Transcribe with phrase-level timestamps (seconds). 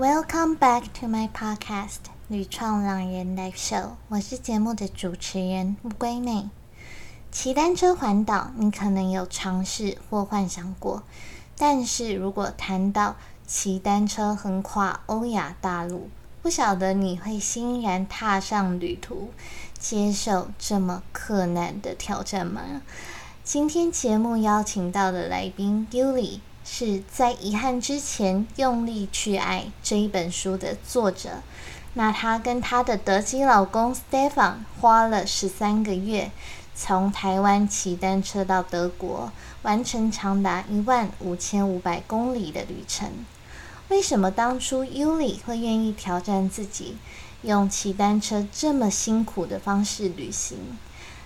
[0.00, 1.88] Welcome back to my podcast
[2.28, 6.48] 《屡创狼人 Live Show》，我是节目的主持人乌龟妹。
[7.30, 11.02] 骑单车环岛，你可能有尝试或幻想过，
[11.58, 13.16] 但是如果谈到
[13.46, 16.08] 骑单车横跨欧亚大陆，
[16.40, 19.28] 不晓得你会欣然踏上旅途，
[19.78, 22.62] 接受这么困难的挑战吗？
[23.44, 26.40] 今天节目邀请到的来宾 Yuli。
[26.72, 31.42] 是在遗憾之前用力去爱这一本书的作者。
[31.94, 36.30] 那她跟她的德籍老公 Stefan 花了十三个月，
[36.76, 39.32] 从台湾骑单车到德国，
[39.62, 43.10] 完成长达一万五千五百公里的旅程。
[43.88, 46.96] 为什么当初 Yuli 会愿意挑战自己，
[47.42, 50.56] 用骑单车这么辛苦的方式旅行？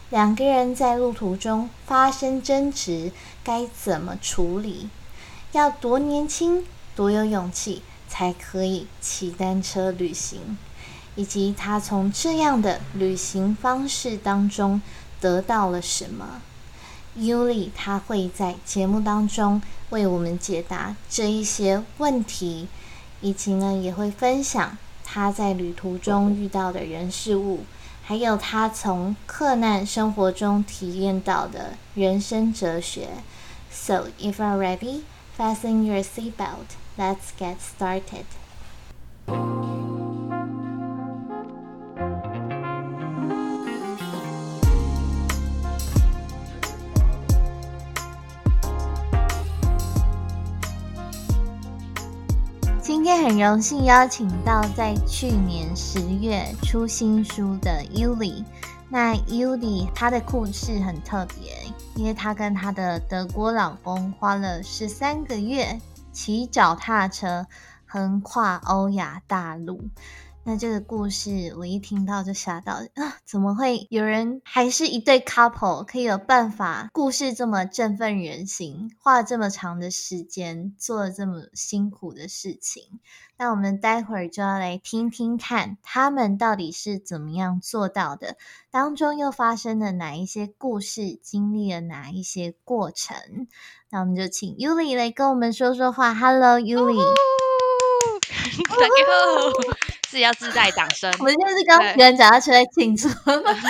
[0.09, 3.13] 两个人在路途中发生争执，
[3.45, 4.89] 该怎么处理？
[5.57, 6.65] 要多年轻、
[6.97, 10.59] 多有勇气，才可以骑单车旅行，
[11.15, 14.83] 以及他从这样的旅行方式当中
[15.21, 16.43] 得到了什么
[17.17, 22.67] ？Yuli 他会在节目当中为我们解答这一些问题，
[23.21, 27.65] 以及呢也会分享他在旅途中遇到的人事物，
[28.03, 33.11] 还有他从克难生活中体验到的人生哲学。
[33.71, 35.03] So if you're ready.
[35.37, 36.77] Fasten your seatbelt.
[36.97, 38.25] Let's get started.
[52.81, 58.45] 今天很荣幸邀请到在去年十月出新书的 Yuli。
[58.89, 61.84] 那 Yuli 她的故事很特别。
[61.97, 65.81] 因为她跟她的德国老公花了十三个月
[66.13, 67.47] 骑脚踏车
[67.87, 69.89] 横跨欧亚大陆。
[70.47, 73.17] 那这个故事我一听到就吓到啊！
[73.25, 76.91] 怎么会有人还是一对 couple 可以有办法？
[76.93, 83.01] 故事这么振奋人心，花了这么长的时间，做了这么辛苦的事情。
[83.39, 88.37] 那我们待会儿就要来听听看，他们到底是怎么样做到的？
[88.71, 91.19] 当中又发生了哪一些故事？
[91.23, 93.17] 经历了哪一些过程？
[93.89, 96.15] 那我们就请 Yuli 来跟我们说说话。
[96.15, 97.01] Hello，Yuli，
[98.69, 99.94] 大家好。
[100.15, 103.09] 是要自带掌声， 我们就是刚跟脚踏车来庆祝，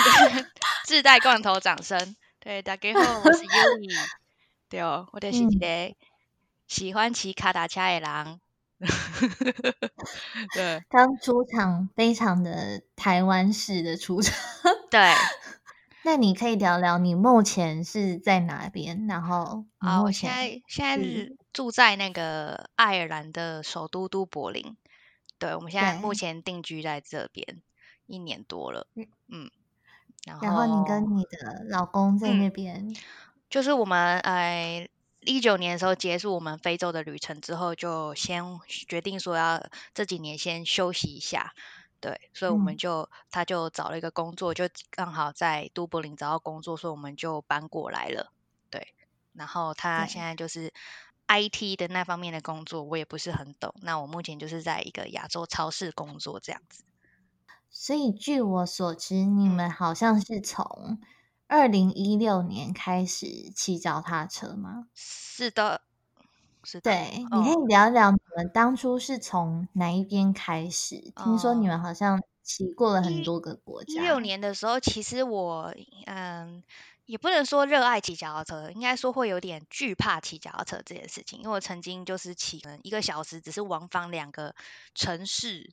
[0.85, 2.15] 自带罐头掌声。
[2.39, 3.91] 对，大家好，我是 Yuli，
[4.69, 5.95] 对哦，我就是一个
[6.67, 8.39] 喜欢骑卡达车的人。
[10.53, 14.35] 对，刚出场，非常的台湾式的出场。
[14.91, 15.13] 对，
[16.03, 19.07] 那你可以聊聊你目前是在哪边？
[19.07, 24.77] 然后啊，我现在现在住在那个爱尔兰的首都都柏林。
[25.37, 27.61] 对，我们现在目前定居在这边
[28.07, 28.87] 一年多了，
[29.27, 29.51] 嗯，
[30.25, 32.95] 然后你跟你的老公在那边，
[33.49, 34.87] 就是我们呃
[35.19, 41.53] 一九年的时候结束我们非洲的旅程之后，就先决定说要这几年先休息一下，
[41.99, 48.31] 对，所以我们就他就找了一个工作，就刚好在都柏林找到工作，所以我们就搬过来了，
[48.69, 48.93] 对，
[49.33, 50.71] 然后他现在就是。
[51.27, 56.83] I T 的那方面的工作我也不是很懂，那我目前就是在一个亚洲超市工作这样子。
[57.69, 60.99] 所以据我所知，你们好像是从
[61.47, 64.87] 二零一六年开始骑脚踏车吗？
[64.93, 65.81] 是的，
[66.63, 66.91] 是的。
[66.91, 71.11] 对，你可以聊聊你们当初是从哪一边开始？
[71.15, 73.93] 听说你们好像骑过了很多个国家。
[73.93, 75.73] 一六年的时候，其实我
[76.05, 76.63] 嗯。
[77.05, 81.39] 也不能说热爱骑脚踏车，应该说会有点惧怕骑脚踏车这件事情。
[81.39, 84.55] 因为我曾经就是骑一个小时，只是往返两个
[84.95, 85.71] 城市，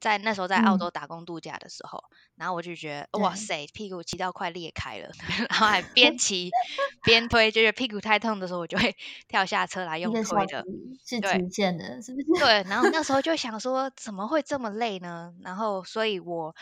[0.00, 2.02] 在那时候在澳洲打工度假的时候，
[2.34, 5.10] 然后我就觉得哇塞，屁股骑到快裂开了，
[5.48, 6.50] 然后还边骑
[7.04, 8.96] 边推，就是屁股太痛的时候，我就会
[9.28, 10.64] 跳下车来用推的，
[11.06, 12.40] 是极限的，是不是？
[12.40, 15.32] 对，然后那时候 就想说怎么会这么累呢？
[15.42, 16.56] 然后所以我。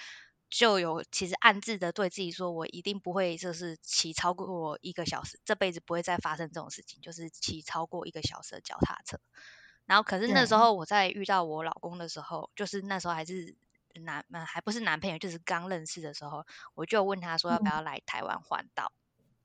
[0.50, 9.20] 就有其实暗自的对自己说，我一定不会就是骑超过一个小时，这辈子不会再发生这种事情，就是骑超过一个小时的脚踏车。
[9.87, 13.55] 然后可是那时候我在遇到我老公的时候，就是那时候还是
[13.94, 16.44] 男，还不是男朋友，就是刚认识的时候，
[16.75, 18.93] 我就问他说要不要来台湾环岛，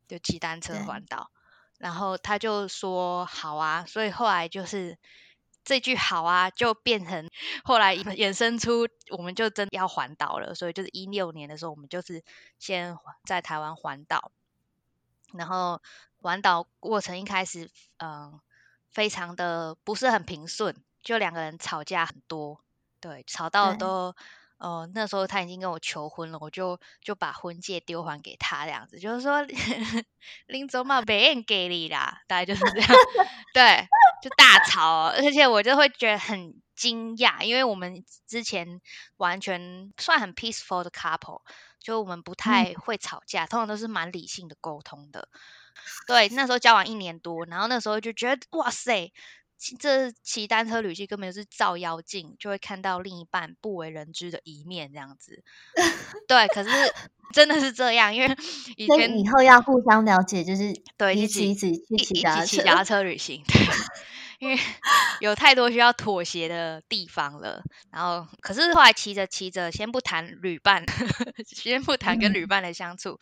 [0.08, 1.30] 就骑单车环岛。
[1.78, 4.98] 然后他就说好啊，所以后来就是。
[5.66, 7.30] 这句好啊，就变成
[7.64, 10.56] 后来衍生出，我们就真要环岛了。
[10.56, 12.24] 所以就是一六年的时候，我们就是
[12.60, 14.32] 先在台湾环岛，
[15.34, 15.82] 然后
[16.22, 18.40] 环岛过程一开始，嗯，
[18.90, 22.62] 非常的不是很平顺，就两个人吵架很多，
[23.02, 24.16] 对，吵到都。
[24.58, 29.42] 呃，那时候他已经跟我求婚了，我就就把婚戒丢还给他，这样子，就是说
[30.48, 32.90] 林总嘛，别人给你啦，大概就是这样，
[33.54, 33.86] 对，
[34.26, 38.82] 就大吵哦，而且我就会觉得很惊讶，因为我们之前
[39.18, 41.44] 完全算很 peaceful 的 couple，
[41.80, 45.30] 就我们不太会吵架，通常都是蛮理性的沟通的。
[46.08, 49.14] 对，那时候交往一年多，然后那时候就觉得哇塞，骑
[49.80, 55.44] 这骑单车旅行根本就是照妖镜，就会看到另一半不为人知的一面，这样子。
[56.28, 56.70] 对，可是
[57.34, 58.36] 真的是这样，因为
[58.78, 61.98] 以前以后要互相了解，就是对一起一起一。
[61.98, 62.14] 起
[62.46, 63.66] 骑脚踏车旅行，对，
[64.40, 64.60] 因为
[65.22, 67.64] 有太多需要妥协的地方了。
[67.92, 70.86] 然后，可是后来骑着骑着，先不谈旅伴，
[71.48, 73.20] 先不谈跟旅嗯伴的相处，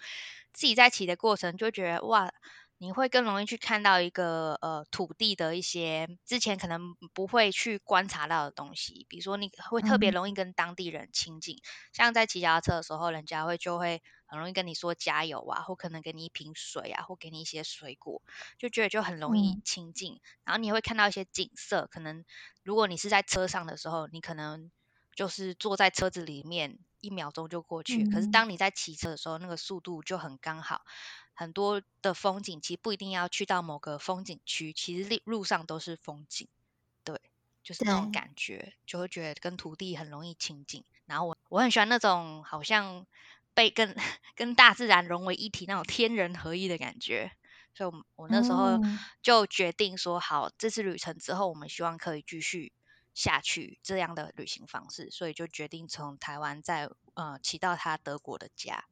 [0.52, 2.34] 自己在骑的过程就觉得哇。
[2.78, 11.58] 你会更容易去看到一个呃土地的一些之前可能不会去观察到的东西，比如说你会特别嗯容易跟当地人亲近，
[11.94, 18.22] 像在骑脚踏车的时候，人家会就会很容易跟你说加油啊，或可能给你一瓶水啊，或给你一些水果，
[18.58, 20.20] 就觉得就很容易嗯亲近。
[20.44, 22.26] 然后你也会看到一些景色，可能
[22.64, 24.72] 如果你是在车上的时候，你可能
[25.16, 28.04] 就是坐在车子里面，一秒钟就过去。
[28.06, 30.82] 可是嗯当你在骑车的时候，那个速度就很刚好。
[31.34, 36.48] 很多的风景其实不一定要去到某个风景区，其实路路上都是风景。
[37.04, 37.20] 对，
[37.64, 40.84] 就是那种感觉，就会觉得跟土地很容易亲近。
[41.06, 43.06] 然后我我很喜欢那种好像
[43.54, 43.96] 被跟
[44.36, 47.32] 跟大自然融为一体那种天人合一的感觉。
[47.76, 52.72] 所以我，我那时候嗯就决定说，好，这次旅程之后，我们希望可以继续
[53.16, 58.86] 下去这样的旅行方式，所以就决定从台湾再呃骑到他德国的家，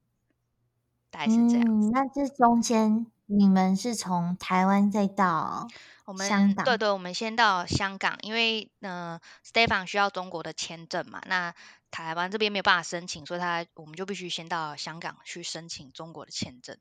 [1.11, 1.63] 大概是这样。
[1.67, 5.67] 嗯，那这中间你们是从台湾再到
[6.05, 6.65] 我们香港？
[6.65, 11.53] 对对，我们先到香港，因为呃，Stefan 需要中国的签证嘛，那
[11.91, 16.77] 台湾这边没有办法申请，所以他我们就必须先到香港去申请中国的签证。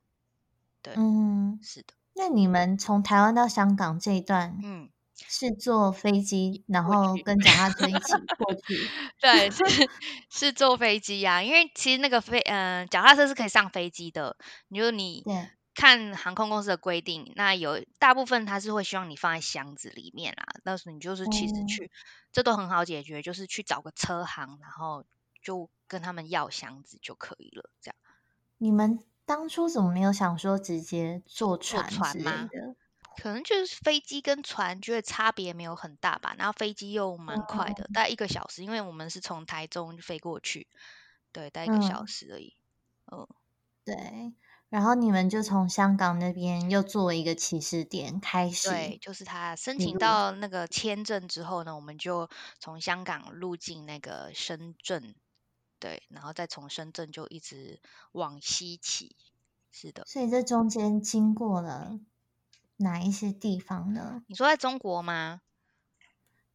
[0.83, 4.89] 对，嗯，是的，那你们从台湾到香港这一段嗯，
[5.29, 8.77] 是坐飞机，然后跟脚踏车一起过去？
[9.21, 9.65] 对， 是
[10.29, 14.37] 是坐飞机呀、因为其实那个飞，嗯、脚踏车是可以上飞机的，
[14.69, 15.25] 你就你，
[15.75, 21.91] 看航空公司的规定，那有大部分他是会希望你放在箱子里面啦，但是你就是其实哦去，
[22.33, 25.05] 这都很好解决，就是去找个车行，然后
[25.43, 27.97] 就跟他们要箱子就可以了，这样。
[28.59, 32.77] 你们当初怎么没有想说直接坐坐船之的？
[33.21, 40.67] 可能就是飞机跟船觉得差别没有很大吧，然后飞机又蛮快的，大概一个小时，因为我们是从台中飞过去，
[41.31, 42.57] 对，大概一个小嗯时而已。
[43.13, 43.29] 嗯，
[43.85, 44.33] 对，
[44.71, 55.15] 然后你们就从香港那边又做一个起始点开始对，始，就是他申请到那个签证之后呢，我们就从香港入境那个深圳，
[55.79, 57.81] 对，然后再从深圳就一直
[58.13, 59.15] 往西起。
[59.73, 62.01] 是的，所以这中间经过了
[62.81, 64.23] 哪一些地方呢？
[64.27, 65.43] 你说在中国吗？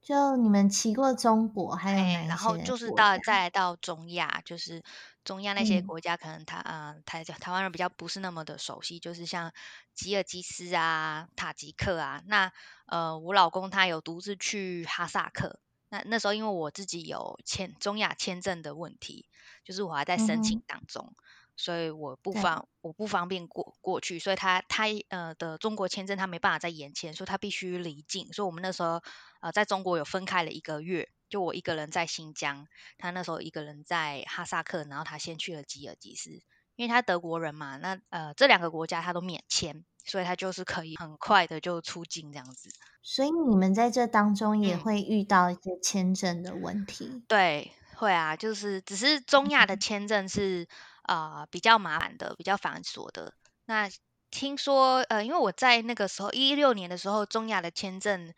[0.01, 3.17] 就你们骑过中国，还有然后就是到？
[3.17, 4.83] 再来到中亚，就是
[5.23, 9.51] 中亚那些嗯国家，可能他呃台台湾人比较不是那么的熟悉，就是像
[9.95, 12.21] 吉尔吉斯啊、塔吉克啊。
[12.27, 12.51] 那
[12.85, 19.27] 呃，我老公他有独自去哈萨克，那那时候因为我自己有签中亚签证的问题，
[19.63, 21.15] 就是我还在嗯申请哼，当中。
[21.57, 28.31] 所以我不，方我不方便过过去，所以他他呃的中国签证他没办法再延签，所以他必须离境。
[28.33, 29.01] 所以我们那时候
[29.41, 36.29] 呃在中国有分开了一个月，就我一个人在新疆，他那时候一个人在哈萨克，然后他先去了吉尔吉斯，
[36.75, 42.69] 因为他德国人嘛，那呃这两个国家他都免签，所以他就是可以很快的就出境这样子。
[43.01, 47.23] 所以你们在这当中也嗯，会遇到一些签证的问题。
[47.27, 50.67] 对，会啊，就是只是中亚的嗯签证是
[51.07, 53.33] 呃比较麻烦的，比较繁琐的。
[53.65, 53.89] 那
[54.31, 58.33] 听说呃，因为我在那个时候一六年的时候，中亚的签证。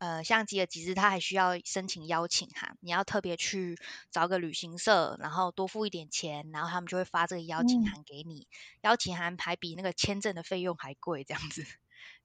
[0.00, 3.76] 呃，像吉尔吉斯，他还需要申请邀请函，你要特别去
[4.10, 8.48] 找个旅行社，然后多付一点钱，然后他们就会发这个邀请嗯，函给你。
[8.80, 11.66] 邀请函还比那个签证的费用还贵，这样子。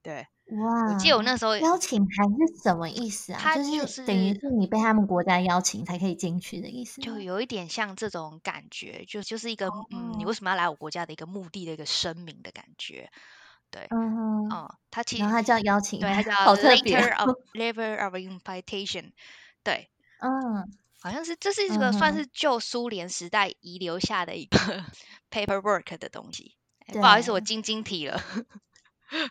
[0.06, 3.40] 对，我哇，记得我那时候邀请函是什么意思啊？
[3.42, 7.02] 它就就是等于是是你被他们国家邀请才可以进去的意思？
[7.02, 13.10] 就有一点像这种感觉，就就是一个嗯，你为哦，什么要来我国家的一个目的的一个声明的感觉。
[13.72, 14.48] 对，嗯
[14.92, 17.26] 它其然后它叫邀请对它，叫 letter 哦。
[17.26, 19.12] of letter of invitation，
[19.64, 20.72] 对，嗯
[21.02, 24.58] 好像是这是一个算是旧苏联时代遗留下的一个
[25.32, 26.56] paperwork 的东西。
[26.86, 28.22] 哎，不好意思，我，晶晶体了，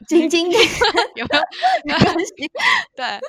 [0.06, 0.56] 晶晶体
[1.16, 1.42] 有没有？
[1.84, 2.50] 没关系。
[2.96, 3.20] 对，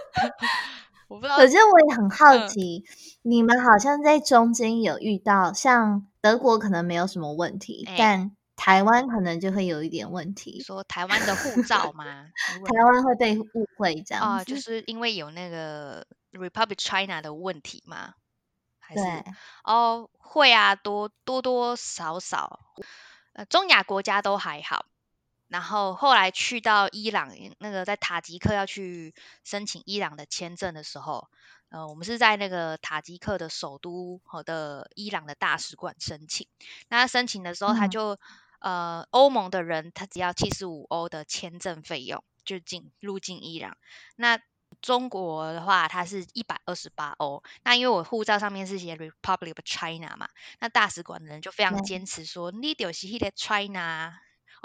[1.08, 1.38] 我不知道。
[1.38, 2.84] 可是我也很好嗯奇，
[3.24, 12.06] 你们好像在中间有遇到，像德国可能没有什么问题，哎但台湾可能就会有一点问题，说台湾的护照吗？
[12.06, 14.46] 台湾会被误会这样啊、子。
[14.46, 18.14] 就是因为有那个 Republic China 的问题吗？
[18.80, 19.02] 还是，
[19.64, 22.60] 哦，会啊，多多多少少，
[23.34, 24.86] 呃，中亚国家都还好。
[25.48, 31.30] 然后后来去到伊朗，那个在塔吉克要去申请伊朗的签证的时候，
[31.70, 36.48] 呃，我们是在那个塔吉克的首都和的伊朗的大使馆申请。
[36.90, 38.20] 那申请的时候，他嗯就、
[38.60, 43.78] 呃，欧盟的人他只要七十五欧的签证费用就进入境伊朗。
[44.16, 44.40] 那
[44.82, 47.44] 中国的话，它是一百二十八欧。
[47.64, 50.28] 那因为我护照上面是写 Republic of China 嘛，
[50.60, 54.14] 那大使馆的人就非常对坚持说，你就是 China 啊。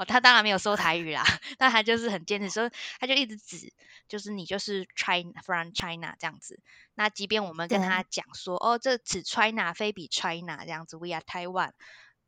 [0.01, 1.23] 哦，他当然没有说台语啦，
[1.59, 3.71] 但他就是很坚持说，他就一直指，
[4.09, 6.59] 就是你就是 China from China 这样子。
[6.95, 11.73] 那即便我们跟他讲说，哦，这此 China 非彼 China 这样子，We are Taiwan，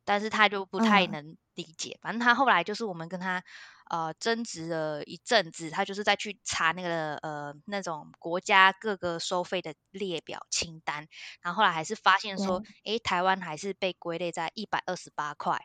[0.05, 1.97] 但是他就不太嗯能理解。
[2.03, 3.43] 反正他后来就是我们跟他
[3.89, 11.07] 呃争执了一阵子，他就是再去查那个呃那种国家各个收费的列表清单，
[11.41, 15.59] 然后后来还是发现说，诶，台湾还是被归类在一百二十八块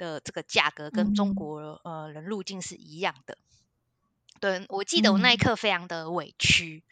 [0.00, 3.36] 的这个价格，跟中嗯国呃人入境是一样的。
[4.40, 6.82] 对，我记得我那一嗯刻非常的委屈，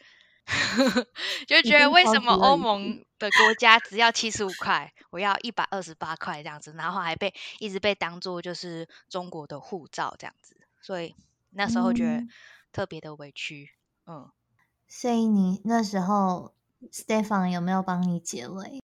[1.47, 11.15] 就一觉得为什么欧盟的国家只要七十五块，我要一百二十八块这样子，然后还被一直被当做就是中国的护照这样子，所以
[11.49, 12.29] 那时候觉得嗯
[12.71, 13.71] 特别的委屈。
[14.05, 14.31] 嗯，
[14.87, 16.53] 所以你那时候
[16.91, 18.83] Stefan 有没有帮你解围？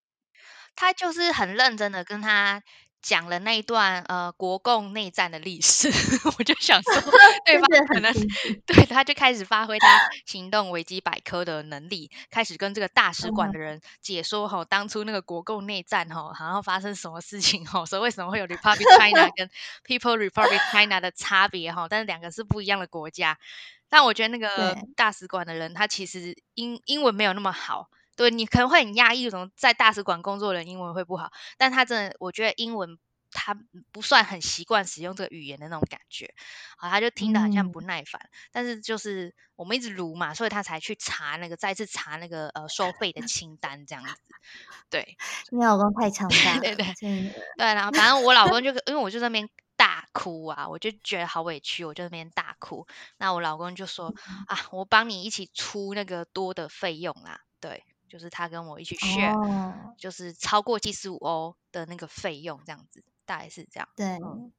[0.75, 2.61] 他就是很认真的跟他
[3.05, 5.89] 讲了那一段呃国共内战的历史，
[6.39, 6.91] 我就想说
[7.45, 8.11] 对方可能
[8.65, 19.51] 对，他就开始发挥他行动维基百科的能力，开始跟这个大使馆的人解说吼，当初那个国共内战吼，然后发生什么事情吼，所以为什么会有 Republic China 跟
[19.85, 23.37] People Republic China 的差别哈，但是两个是不一样的国家。
[23.87, 31.31] 但我觉得那个大使馆的人，他其实英英文没有那么好，对你可能会很压抑，为什么在大使馆工作的人英文会不好？
[31.57, 32.97] 但他真的，我觉得英文
[33.31, 33.57] 他
[33.91, 36.33] 不算很习惯使用这个语言的那种感觉，
[36.77, 38.29] 好，他就听得很像嗯不耐烦。
[38.53, 44.15] 但是就是我们一直撸嘛，所以他才去查那个，再次查那个呃收费的清单这样子。
[44.89, 45.17] 对
[45.51, 52.87] 你老公太强大了，对对真的对，然后反正我老公就因为我就在那边大哭啊，我就觉得好委屈，我就在那边大哭。
[53.17, 54.13] 那我老公就说
[54.47, 57.83] 啊，我帮你一起出那个多的费用啦，对。
[58.15, 63.89] 就是他跟我一起 share，、哦，就是超过七十五欧的那个费用，这样子，大概是这样。
[63.93, 64.53] 对嗯，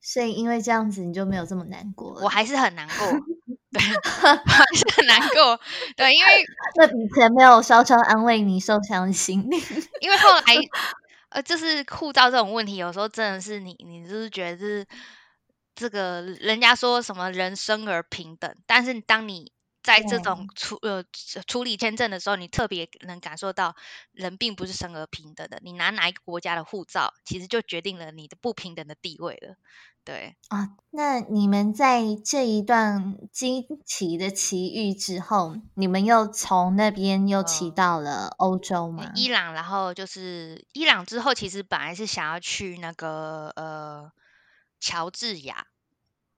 [0.00, 2.20] 所以因为这样子你就没有这么难过。
[2.22, 2.96] 我还是很难过，
[3.72, 3.82] 对，
[4.22, 5.60] 我还是很难过，
[5.96, 6.44] 对，因为
[6.78, 9.60] 那笔钱没有稍稍安慰你受伤的心灵。
[10.00, 10.42] 因为后来，
[11.30, 14.86] 呃，就是护照这种问题，有时候真的是你，你就是觉得是
[15.74, 19.50] 这个人家说什么人生而平等，但是当你
[19.84, 21.04] 在这种处呃
[21.46, 23.76] 处理签证的时候，你特别能感受到
[24.12, 25.60] 人并不是生而平等的。
[25.62, 29.56] 你拿哪一个国家的护照，其实就决定了你的不平等的地位了。
[30.04, 39.12] 对，啊，那你们在这一段惊奇的奇遇之后，你们又从那边又骑嗯到了欧洲吗？
[39.14, 44.10] 伊朗，然后就是伊朗之后，其实本来是想要去那个呃
[44.78, 45.66] 乔治亚，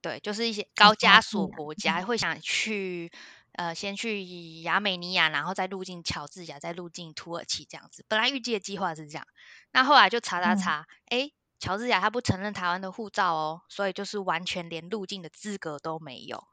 [0.06, 3.10] 对，就是一些高加索亚国家会想去
[3.54, 8.04] 呃先去亚美尼亚，然后再入境乔治亚，再入境土耳其这样子。
[8.06, 9.26] 本来预计的计划是这样，
[9.72, 16.44] 那后来就查查嗯查，诶，乔治亚他不承认台湾的护照哦，所以就是完全连入境的资格都没有。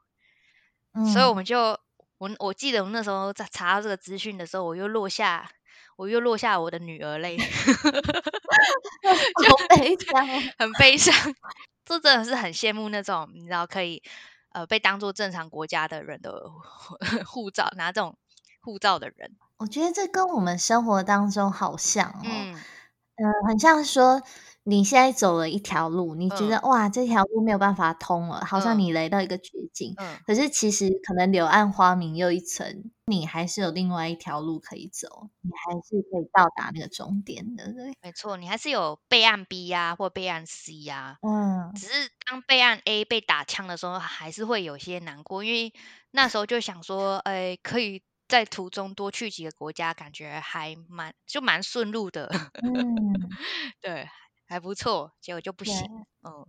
[1.04, 1.78] 所以我嗯们就
[2.18, 5.48] 我我记得我那时候在查到这个资讯的时候，我又落下
[5.96, 7.38] 我又落下我的女儿泪，
[9.46, 10.42] 好悲伤哦。
[10.58, 11.14] 很悲伤。
[11.84, 14.02] 这真的是很羡慕那种你知道可以
[14.52, 16.50] 呃被当做正常国家的人的
[17.26, 18.16] 护照，拿这种
[18.62, 19.36] 护照的人。
[19.58, 22.54] 我觉得这跟我们生活当中好像哦，嗯，
[23.16, 24.22] 嗯，很像说
[24.66, 28.78] 你现在走了一条路，你觉得、哇这条路没有办法通了，好像嗯。
[28.78, 29.94] 你来到一个绝境。
[29.98, 37.92] 嗯，可是其实可能柳暗花明又一村，你还是有另外一条路可以走，你还是可以到达那个终点的，对。
[38.02, 41.92] 没错，你还是有备案 B 呀、或备案 C 呀、嗯，只是
[42.26, 45.72] 当备案 A 被打枪的时候，还是会有些难过，因为
[46.10, 52.30] 那时候就想说，哎，可以在途中多去几个国家，感觉还蛮就蛮顺路的，
[52.62, 53.30] 嗯，
[53.82, 54.08] 对，
[54.46, 55.12] 还不错。
[55.20, 56.46] 结果就不行，嗯，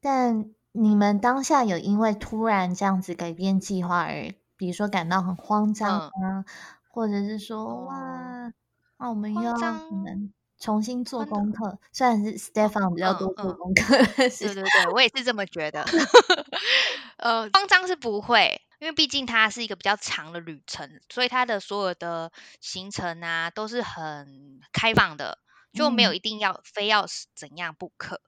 [0.00, 6.44] 但你们当下有因为突然这样子改变计划而，比如说感到很慌张嗯啊，
[6.90, 8.52] 或者是说哇，
[8.98, 11.78] 那我们又要可张能重新做功课。
[11.92, 15.84] 虽然是 Stefan 比较嗯多做嗯功课， 对对对，我也是这么觉得。
[17.18, 25.38] 呃，慌张是不会，因为毕竟它是一个比较长的旅程，所以它的所有的行程啊都是很开放的，
[25.76, 28.20] 就没有嗯一定要非要是怎样不可。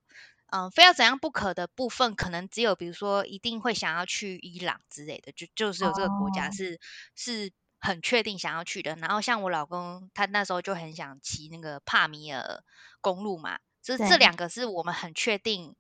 [0.50, 6.80] 嗯，非要怎样不可的部分，可能只有比如说一定会想要去伊朗之类的，就就是有这个国家哦是、
[7.16, 8.94] 是很确定想要去的。
[8.96, 12.62] 然后像我老公，他那时候就很想骑那个帕米尔
[13.02, 15.76] 公路嘛，这这对两个是我们很确定，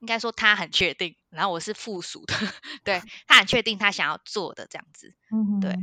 [0.00, 2.34] 应该说他很确定，然后我是附属的，
[2.84, 5.14] 对 他很确定他想要做的这样子。
[5.58, 5.74] 对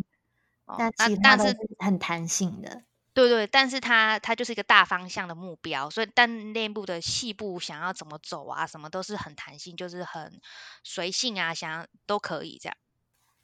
[0.76, 2.84] 那那其他都但是是很弹性的。
[3.28, 10.42] 对对，但是它它就是一个大方向的目标，所以但内部的细部想要怎么走啊，什么都是很弹性，就是很
[10.84, 12.78] 随性啊，想要都可以这样。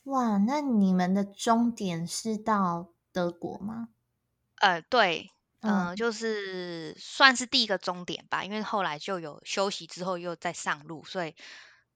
[0.04, 3.90] 哇，那你们的终点是到德国吗？
[4.62, 11.36] 呃，对，嗯、嗯就是算是第一个终点吧，因为后来就有休息之后又再上路，所以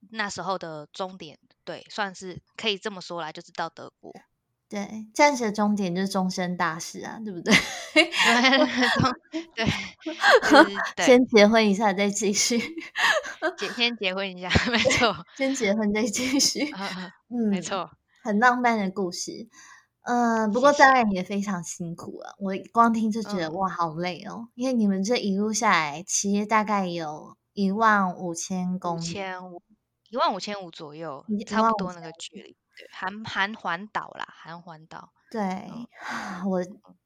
[0.10, 4.14] 那时候的终点，对，算是可以这么说来，就是到德国。
[4.70, 7.52] 对，暂时的终点就是终身大事啊，对不对？
[9.56, 12.60] 对，就是 对，先结婚一下再继续，
[13.58, 16.72] 结先结婚一下，没 错，先结婚再继续。
[17.30, 17.90] 嗯没，错。
[18.24, 19.48] 很浪漫的故事。
[20.04, 24.50] 呃，不过当然也非常辛苦啊，我光听就觉得、嗯哇，好累哦。
[24.56, 29.62] 因为你们这一路下来，其实大概有一万五千公五里，千五，
[30.10, 32.56] 一万五千五左右，差不多那个距离。
[32.80, 35.12] 对，含含环岛啦，韩环岛。
[35.30, 36.64] 对，嗯我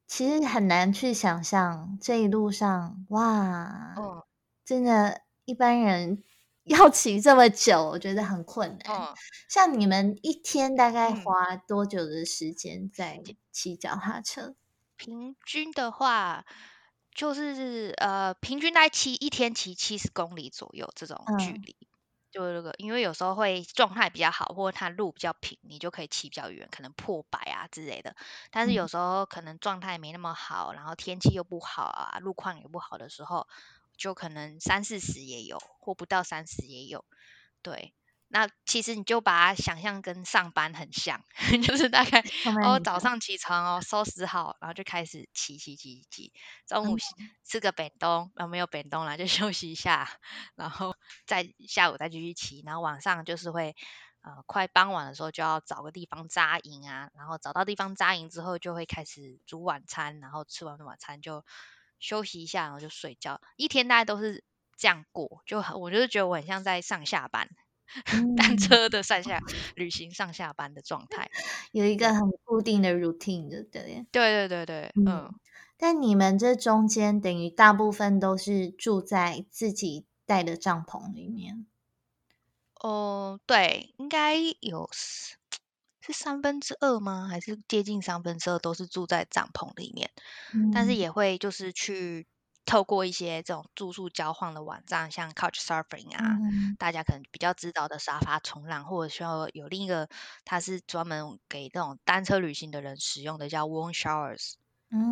[0.07, 4.23] 其实很难去想象这一路上，哇，嗯
[4.63, 6.23] 真的，一般人
[6.63, 8.95] 要骑这么久，我觉得很困难。
[8.95, 9.13] 嗯，
[9.49, 14.55] 像你们一天大概嗯花多久的时间在骑脚踏车？
[14.95, 16.45] 平均的话，
[17.13, 21.61] 就是呃，平均大概骑一天骑七十公里左右这种距嗯
[22.33, 22.39] 离。
[22.39, 28.15] 就那个，因为有时候会状态比较好，或者它路比较平，你就可以骑比较远，可能破百啊之类的。
[28.51, 33.47] 但是嗯有时候可能状态没那么好，然后天气又不好啊，路况也不好的时候，
[33.97, 37.05] 就可能三四十也有，或不到三十也有。
[37.61, 37.93] 对，
[38.33, 41.23] 那其实你就把它想象跟上班很像，
[41.61, 42.19] 就是大概
[42.63, 46.33] 哦，早上起床哦，收拾好，然后就开始骑骑骑骑，
[46.65, 47.05] 中午嗯吃
[47.43, 50.09] 吃个便当，然后没有便当了，就 休息一下，
[50.55, 50.95] 然后
[51.27, 53.75] 再下午再继续骑，然后晚上就是会
[54.23, 61.45] 呃快傍晚的时候就要找个地方扎营啊，然后找到地方扎营之后就会开始煮晚餐，然后吃完晚餐就
[61.99, 64.43] 休息一下，然后就睡觉，一天大概都是
[64.75, 67.47] 这样过，就很我就是觉得我很像在上下班。
[68.35, 69.39] 单嗯车的上下
[69.75, 71.29] 旅行上下班的状态，
[71.71, 74.05] 有一个很固定的 routine 的，对。
[74.11, 75.33] 对对对对，嗯嗯，
[75.77, 81.65] 但你们这中间等于大部分都是住在自己带的帐篷里面。
[82.81, 85.35] 哦，对，应该有是
[86.01, 87.27] 是三分之二吗？
[87.29, 90.11] 还是接近三分之二都是住在帐篷里面，
[90.71, 92.27] 但是嗯也会就是去
[92.65, 100.09] 透过一些这种住宿交换的网站，像 Couch Surfing 啊，嗯大家可能比较知道的沙发冲浪，或者说有另一个
[100.45, 104.53] 它是专门给这种单车旅行的人使用的，叫 Warm Showers。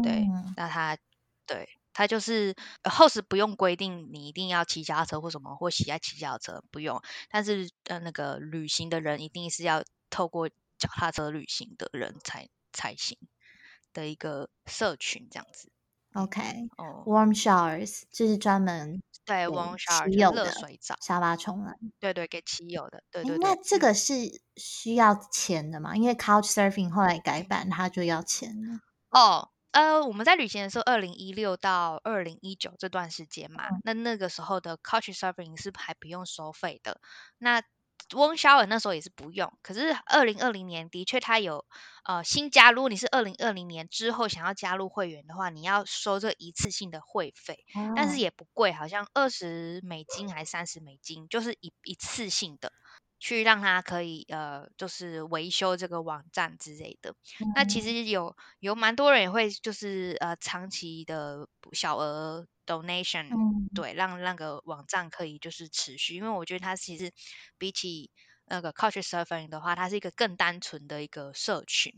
[0.04, 0.98] 对，嗯那它
[1.46, 13.18] 对它就是呃 host 不用规定你一定要骑脚踏车或什么，或喜爱骑脚踏车不用，但是呃那个旅行的人一定是要透过脚踏车旅行的人才才行
[13.94, 15.71] 的一个社群这样子。
[16.14, 16.42] ，OK。
[16.78, 21.76] 哦，Warm showers 就是专门对给，warm shower 骑就是热水澡，沙发冲浪。
[22.00, 23.38] 对对，给骑友的，对对对。
[23.38, 24.14] 嗯那这个是
[24.56, 25.96] 需要钱的吗？
[25.96, 28.80] 因为 Couch Surfing 后来改版，它就要钱了。
[29.10, 37.00] 哦，呃，我们在旅行的时候，二零一六到二零一九这段时间嘛，嗯那那个时候的 Couch Surfing 是还不用收费的。
[37.38, 37.62] 那
[38.12, 41.66] Warm Shower 那时候也是不用，可是二零二零年的确它有
[42.04, 52.72] 呃新加入，如果你是二零二零年之后想要加入会员的话，你要收这一次性的会费，但是哦也不贵，好像二十美金还是三十美金，就是一一次性的。
[53.22, 57.16] 去让他可以呃，就是维修这个网站之类的。
[57.56, 67.14] 那其嗯实有有蛮多人也会就是呃长期的小额 donation，、嗯对，让那个网站可以就是持续，因为我觉得它其实
[67.58, 68.10] 比起
[68.46, 71.94] 那个 Couch Surfing 的话，它是一个更单纯的一个社群。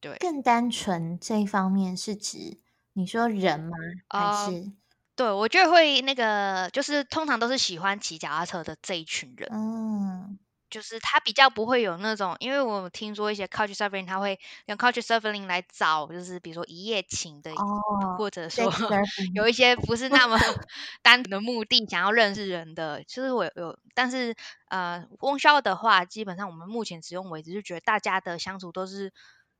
[0.00, 2.60] 对，更单纯这一方面是指
[2.92, 3.76] 你说人吗？
[4.12, 4.72] 还呃是
[5.16, 9.50] 对我觉得会那个就是通常都是喜欢骑脚踏车的这一群人。
[9.50, 10.39] 嗯
[10.70, 18.64] 就是它比较不会有那种，因为我听说一些 couch surfing，它会用 couch surfing 来找，就是比如说一夜情的，哦，或者说
[19.34, 20.38] 有一些不是那么
[21.02, 24.34] 单纯的目的，想要认识人的，就是我有，但是
[24.68, 29.12] 呃，翁销的话，基本上我们目前使用为止，就觉得大家的相处都是，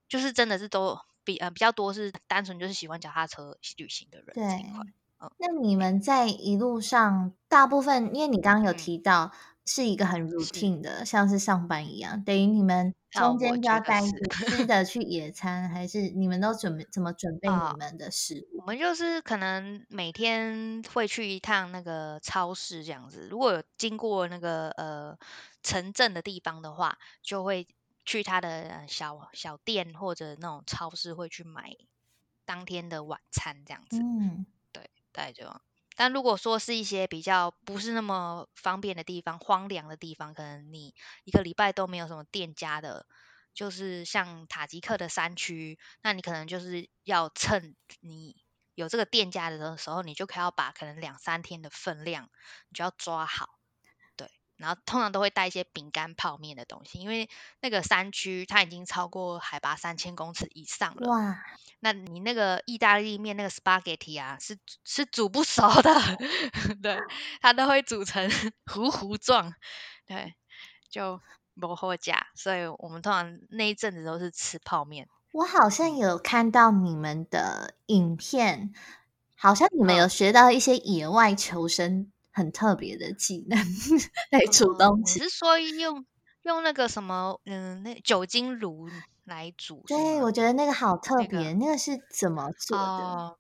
[0.09, 4.81] 就是真的是都比呃比较多是单纯就是喜欢脚踏车旅行的人这一对块。
[5.23, 9.33] 嗯，那你们在一路上，大部分因为你刚刚有嗯提到
[9.73, 18.59] 是一个很是 routine 的，像是上班一样，等于你们啊，中间就要带吃的去野餐，还是你们都准备怎么准备你啊，们的食物？
[18.63, 23.29] 我们就是可能每天会去一趟那个超市这样子。
[23.31, 25.17] 如果有经过那个呃
[25.63, 27.69] 城镇的地方的话，就会
[28.05, 31.77] 去他的呃小小店或者那种超市会去买
[32.45, 34.01] 当天的晚餐这样子。
[34.01, 35.63] 嗯，对，大概就这样。
[36.01, 43.05] 但如果说是一些比较不是那么方便的地方、荒凉的地方，可能你一个礼拜都没有什么店家的，
[43.53, 48.35] 就是像塔吉克的山区，那你可能就是要趁你
[48.75, 52.31] 有这个店家的时候，你就可以要把可能两三天的分量，
[52.71, 53.60] 你就要抓好。
[54.61, 57.29] 对，然后通常都会带一些饼干、泡面的东西，因为
[57.61, 61.09] 那个山区它已经超过海拔三千公尺以上了。
[61.09, 61.43] 哇，
[61.81, 65.95] 那你那个意大利面那个 spaghetti 啊，是是煮不熟的，
[66.83, 66.99] 对，
[67.41, 68.31] 它都会煮成
[68.67, 69.55] 糊糊状，
[70.07, 70.35] 对，
[70.91, 71.21] 就
[71.59, 75.09] 不好夹，所以我们通常那一阵子都是吃泡面。
[75.33, 78.75] 我好像嗯有看到你们的影片，
[79.37, 83.59] 好像你们有嗯学到一些野外求生很特别的技能
[84.31, 85.19] 来煮嗯，东西。
[85.19, 86.07] 只是说用
[86.43, 88.89] 用那个什么，嗯，那酒精炉
[89.25, 92.85] 来煮对，我觉得那个好特那个别，那个是怎么做的？
[92.85, 93.39] 哦、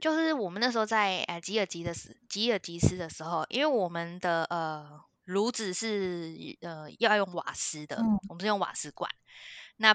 [0.00, 9.10] 就是我们那时候在呃吉尔吉的时吉尔吉斯的时候，因为我们的呃炉子是呃要用瓦斯的，嗯我们是用瓦斯罐。
[9.76, 9.94] 那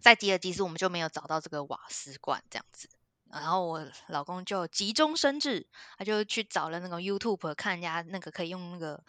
[0.00, 2.88] 在吉尔吉斯我们就没有找到这个瓦斯罐这样子，
[3.30, 9.04] 然后我老公就急中生智，他就去找了那个 YouTube 看人家那个可以用那个。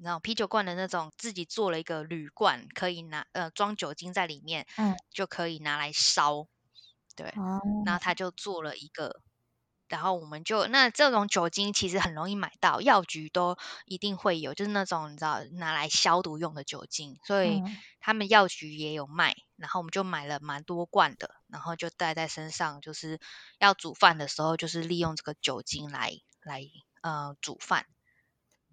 [0.00, 6.46] 你知道啤酒罐的那种，自己做了一个铝罐，可以拿呃装酒精在里面，嗯，就可以拿来烧。
[7.16, 9.20] 对，哦，然后他就做了一个，
[9.88, 23.18] 然后我们就那这种酒精其实很容易买到，药局都一定会有，就是那种你知道拿来消毒用的酒精，所以嗯他们药局也有卖，然后我们就买了蛮多罐的，然后就带在身上，就是
[23.58, 26.62] 要煮饭的时候，就是利用这个酒精来来
[27.00, 27.86] 呃煮饭。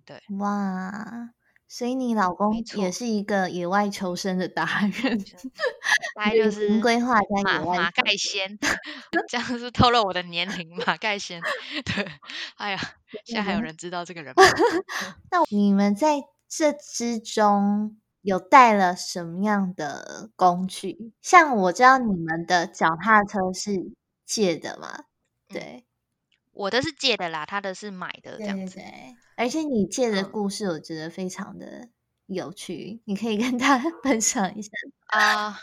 [0.06, 1.34] 对，哇，
[1.68, 5.38] 所以你老公也，是一个野外求生的达人，就
[6.16, 7.92] 大概就是规划加野马马。
[7.92, 8.58] 盖 先，
[9.28, 10.76] 这样是透露我的年龄。
[10.86, 11.42] 马盖先，
[11.86, 12.06] 对，
[12.58, 12.80] 哎呀，
[13.26, 14.44] 现在还有人知道这个人吗？
[15.32, 21.14] 那你们在这之中有带了什么样的工具？
[21.22, 23.92] 像我知道你们的脚踏车是
[24.26, 25.06] 借的嘛，
[25.50, 25.86] 嗯，对，
[26.56, 28.76] 我的是借的啦，他的是买的，这样子。
[28.76, 31.90] 对，而且你借的嗯故事，我觉得非常的
[32.26, 34.70] 有趣，你可以跟他 分享一下。
[35.08, 35.60] 啊、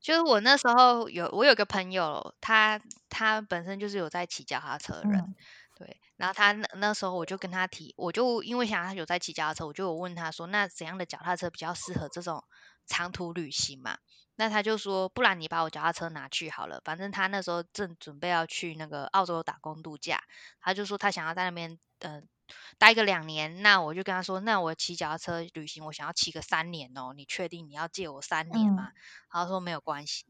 [0.00, 5.34] 就是我那时候有我有个朋友，他他本身就是有在骑脚踏车的人，嗯
[5.76, 12.44] 对，然后他那那时候我就跟他提，我就因为想他有在骑脚踏车，我就有问他说，那怎样的脚踏车比较适合这种
[12.86, 13.98] 长途旅行嘛？
[14.40, 20.22] 那他就说，不然你把我脚踏车拿去好了，反正他那时候正准备要去那个澳洲打工度假，
[20.60, 22.22] 他就说他想要在那边呃
[22.78, 28.90] 待个两年，那我就跟他说，那我骑脚踏车旅行，我想要骑个三年哦，你确定你要借我三年吗？
[28.90, 28.92] 嗯
[29.28, 30.24] 他说没有关系，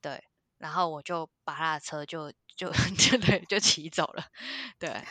[0.00, 0.22] 对，
[0.58, 4.24] 然后我就把他的车就就 就对就骑走了，
[4.78, 5.02] 对，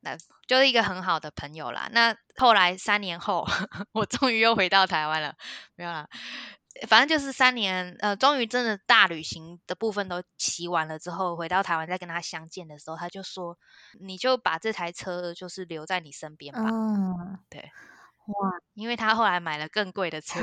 [0.00, 1.88] 那就是一个很好的朋友啦。
[1.90, 3.46] 那后来三年后，
[3.92, 5.34] 我终于又回到台湾了，
[5.74, 6.08] 没有啦，
[6.88, 13.56] 反正就是三年，呃，终于真的大旅行的部分都骑完了之后，回到台湾再跟他相见的时候，他就说，
[14.00, 17.70] 你就把这台车就是留在你身边吧，嗯，对，
[18.26, 20.40] 哇，因为他后来买了更贵的车。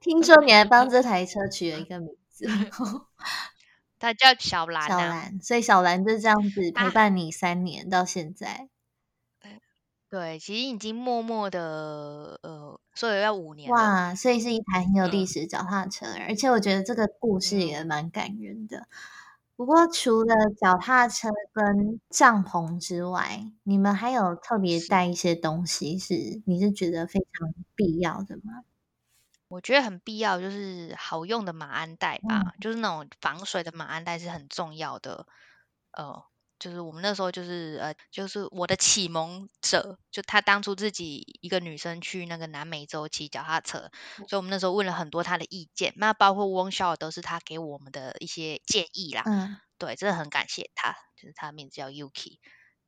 [0.00, 2.46] 听说你还帮这台车取了一个名字，
[3.98, 8.68] 他叫小兰啊，小兰，所以小兰就这样子陪伴你三年到现在。
[10.16, 18.88] 对，其实已经默默的呃，说有要五年了，哇，所以是一台很有历嗯史的脚踏车，而且我觉得这个故事也嗯蛮感人的。
[19.56, 28.64] 不过除了脚踏车跟帐篷之外，你们还有特别是，带一些东西是你是觉得非常必要的吗？
[29.48, 35.26] 我觉得很必要，就是好用的马鞍袋吧，嗯就是那种防水的马鞍袋是很重要的，
[35.92, 36.24] 呃，
[36.58, 43.90] 就是我们那时候就是呃，就是我的启蒙者，就他当初自己一个女生去那个南美洲骑脚踏车，
[44.28, 49.22] 所以我们那时候问了很多他的意见，那包括翁笑都是他给我们的一些建议啦。
[49.26, 52.38] 嗯，对，真的很感谢他，就是他的名字叫 Yuki，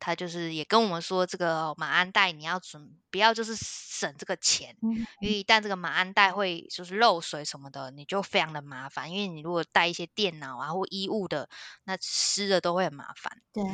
[0.01, 11.49] 他就是也跟我们说，这个马鞍带你要准不要就是省这个钱，嗯因为一旦这个马鞍带会就是漏水什么的，你就非常的麻烦，因为你如果带一些电脑啊或衣物的，
[11.85, 13.41] 那湿的都会很麻烦。
[13.53, 13.65] 对，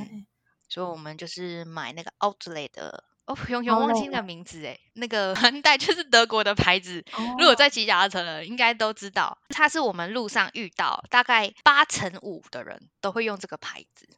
[0.69, 7.05] 所以我们就是买那个 Outlet 的，哦，熊熊忘记那个名字哎，那个安带就是德国的牌子。
[7.39, 14.09] 如果在骑脚踏车的人应该都知道，它是我们路上遇到大概八成五的人都会用这个牌子，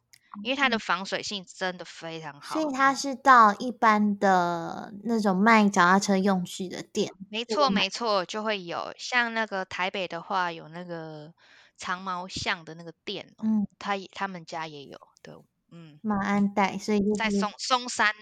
[0.43, 2.59] 因为它的防水性真的非常好。
[2.59, 11.33] 所以它是到一般的那种卖脚踏车用具的店，没错，没错，就会有像那个台北的话，有那个
[11.77, 15.33] 长毛象的那个店哦，嗯，他也他们家也有，对，
[15.71, 18.13] 嗯，马鞍带，所以就是在松松山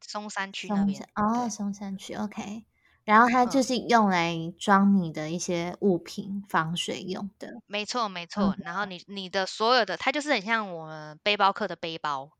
[0.00, 2.64] 松山区那边，哦，松山区，OK。
[3.04, 7.62] 然后它就嗯，是用来装你的一些物品，防水用的。
[7.66, 8.56] 没错，没嗯错。
[8.58, 12.30] 然后你你的所有的，它就是很像我们背包客的背包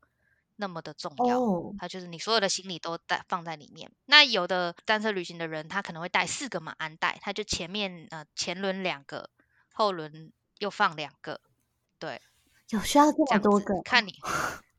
[0.55, 3.91] 那么的重要，哦，它就是你所有的行李都带放在里面。
[4.05, 9.29] 那有的单车旅行的人，他可能会带四个马鞍带，他就前面呃前轮两个，
[9.73, 11.41] 后轮又放两个，
[11.99, 12.21] 对，
[12.69, 13.73] 有需要这么多个？
[13.83, 14.13] 看你。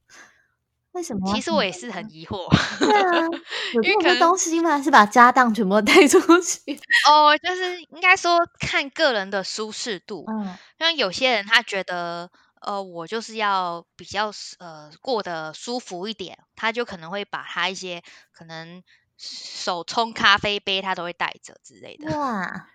[0.94, 3.26] 为什么其实我也是很疑惑，对啊，
[3.72, 4.80] 有这么多因为可能东西吗？
[4.80, 6.60] 是把家当全部带出去？
[7.08, 10.24] 哦，就是应该说看个人的舒适度。
[10.26, 12.30] 嗯，像有些人他觉得，
[12.60, 18.02] 呃，我就是要比较呃过得舒服一点，他就可能会把他一些
[18.32, 18.82] 可能
[19.18, 22.08] 手冲咖啡杯他都会带着之类的。
[22.16, 22.68] 哇，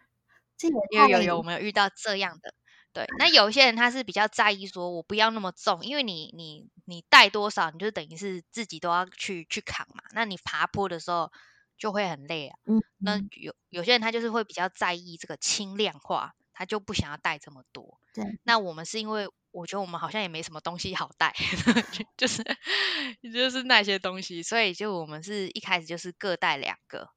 [0.58, 2.53] 这也有有有，我太们有遇到这样的。
[2.91, 10.04] 对， 那有一些人他是比较在意，说我不要那么重，因为你你你带多少，你就等于是自己都要去去扛嘛。
[10.12, 11.32] 那你爬坡的时候
[11.78, 12.58] 就会很累啊。
[12.65, 17.99] 嗯那嗯，有有些人他就是会比较在意这个轻量化，他就不想要带这么多。
[18.13, 21.34] 对，那我们是因为我觉得我们好像也没什么东西好带，
[21.93, 22.43] 就就是
[23.34, 27.10] 就是那些东西，所以就我们是一开始就是各带两个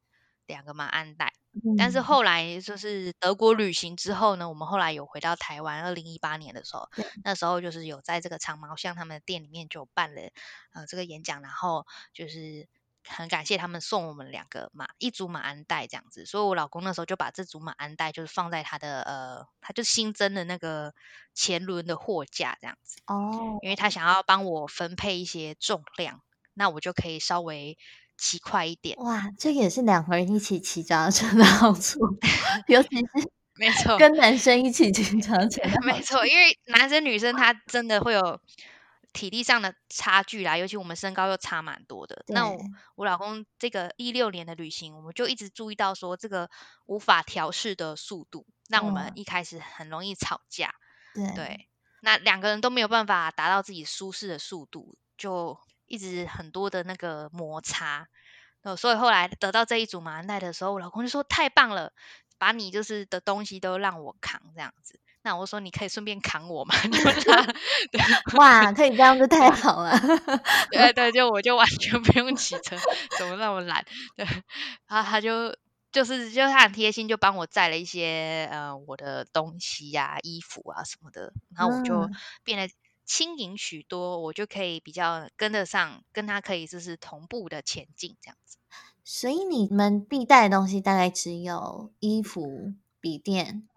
[0.47, 1.33] 两个马鞍带。
[1.77, 6.89] 但是嗯，后来就是德国旅行之后呢，我们后来有回到台湾，二零一八年的时候，
[7.25, 10.23] 那时候就是有在这个长毛象他们的店里面就有办了
[10.73, 12.67] 呃这个演讲，然后就是
[13.07, 20.95] 很感谢他们送我们两个马一组马鞍带这样子，所以我老公那时候就把这组马鞍带就是放在他的呃，他就新增的那个
[21.35, 26.23] 前轮的货架这样子，哦，因为他想要帮我分配一些重量，
[26.55, 27.77] 那我就可以稍微
[28.23, 28.97] 骑快一点。
[28.99, 31.99] 哇，这也是两个人一起骑脚踏车的好处，
[32.69, 35.61] 尤其是没错，跟男生一起骑脚踏车。
[35.85, 38.41] 没错，因为男生女生他真的会有
[39.13, 42.23] 体力上的差距啦，尤其我们身高又差蛮多的。
[42.29, 42.57] 那我，
[42.95, 46.49] 我老公这个一六年的旅行，我们就一直注意到说这个
[46.87, 50.73] 无法调试的速度，让我们嗯，一开始很容易吵架。
[51.13, 51.69] 对，对，
[52.03, 55.59] 那两个人都没有办法达到自己舒适的速度，就
[55.93, 58.09] 一直很多的那个摩擦。
[58.63, 61.93] 呃，所以后来得到这一组马鞍带的时候，我老公就说太棒了，
[62.39, 64.99] 把你就是的东西都让我扛这样子。
[65.21, 66.75] 那我说你可以顺便扛我嘛，
[68.39, 69.93] 哇，可以这样就太好了。
[70.71, 72.75] 对对，就我就完全不用骑车，
[73.19, 73.85] 怎么那么懒？
[74.17, 74.25] 对，
[74.89, 75.55] 然后他就
[75.93, 82.11] 就是就他很贴心，就帮我载了一些呃我的东西呀、衣服啊什么的，然后我就嗯，
[82.45, 82.73] 变得
[83.05, 88.59] 轻盈许多，我就可以比较跟得上，跟他可以就是同步的前进这样子。
[89.05, 93.69] 所以你们必带的东西大概只有衣服、笔电。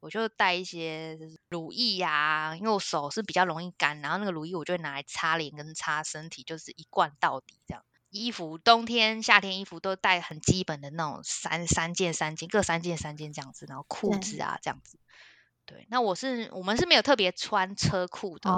[0.00, 7.84] 我就带一些就是乳液呀、因为我手是比较容易干，然后那个乳液我就会拿来擦脸跟擦身体，就是一罐到底这样。
[8.10, 14.98] 衣服冬天、夏天衣服都带很基本的那种三三件、三件各三件、三件这样子，然后裤，子啊这样子。
[15.66, 18.50] 对，那我是我们是没有特别穿车裤的，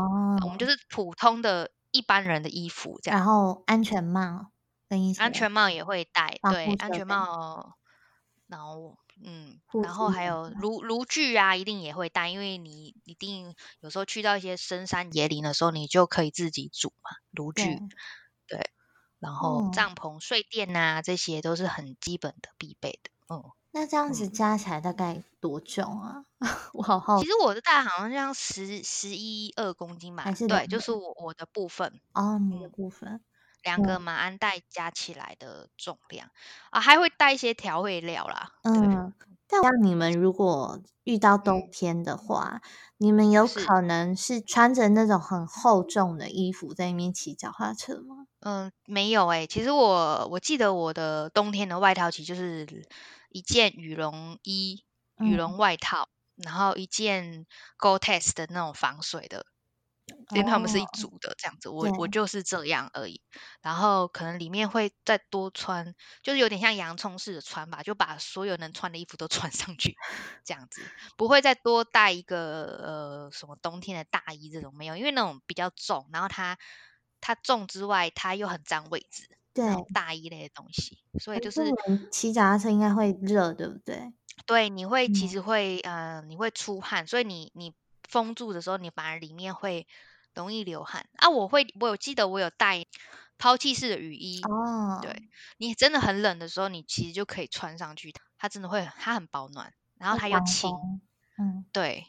[0.44, 3.20] 我们就哦，是普通的一般人的衣服这样。
[3.20, 3.26] 然。
[3.26, 4.50] 后安全帽
[5.18, 7.76] 安全帽也会戴，防对，安全帽，
[8.46, 17.84] 然后嗯，然后膝还有炉炉具啊，一定也会带，因为你一定有时候去到一些深山野林的时候，你就可以自己煮嘛，炉具，
[18.46, 18.70] 对，对，
[19.20, 23.42] 然后哦，帐篷、睡垫呐、这些都是很基本的必备的，嗯
[23.74, 24.28] 那这样子嗯。
[24.28, 26.24] 加起来大概多重啊？
[26.74, 33.20] 我好好奇，其实我的大好像像十十一二公斤吧，还是对，就是我我的部分，哦，你的嗯，部分，
[33.62, 36.30] 两个马鞍带加起来的重量
[36.70, 38.52] 啊，还会带一些调味料啦。
[38.64, 39.12] 嗯，
[39.48, 42.61] 但像你们如果遇到冬天的话，
[42.98, 48.26] 你们有可能是穿着那种很厚重的衣服在那边骑脚踏车吗？
[48.40, 49.46] 嗯，没有诶。
[49.46, 52.66] 其实我我记得我的冬天的外套其实就是
[53.30, 54.85] 一件羽绒衣、
[55.16, 57.46] 羽绒外套，然后一件
[57.78, 59.46] Gore-Tex 的那种防水的。
[60.30, 63.22] 因为他们是一组的这样子，我我就是这样而已。
[63.62, 69.94] 然后可能里面会再多穿，就是有点像洋葱式的穿吧，就把所有能穿的衣服都穿上去，
[70.44, 72.38] 这样子不会再多带一个
[72.82, 76.58] 呃什么冬天的大衣这种没有，因为那种比较重，然后它
[77.20, 79.64] 它重之外，它又很占位置，对
[79.94, 81.62] 大衣类的东西，所以就是
[82.10, 84.12] 骑脚踏车应该会热，对不对？
[84.46, 87.72] 对，你会其实会呃你会出汗，所以你你。
[88.14, 89.88] 封住的时候，你反而里面会
[90.35, 91.29] 容易流汗啊！
[91.31, 92.87] 我会，我有记得我有带
[93.38, 95.00] 抛弃式的雨衣哦。
[95.03, 100.70] 对你真的很冷的时候，你其实就可以穿上去，它真的会，它很保暖，然后它又轻，
[101.37, 102.07] 嗯，对，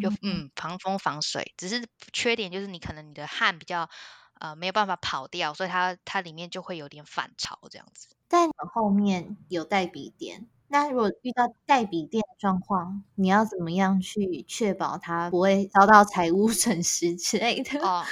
[0.00, 1.54] 又嗯防风防水。
[1.56, 3.90] 只是缺点就是你可能你的汗比较
[4.38, 8.06] 呃没有办法跑掉，所以它它里面就会有点反潮这样子。
[8.28, 10.46] 在后面有带笔电。
[10.68, 17.80] 那如果遇到代笔店状况，你要怎么样去确保它不会遭到财务 损失之类的？
[17.80, 18.04] 哦，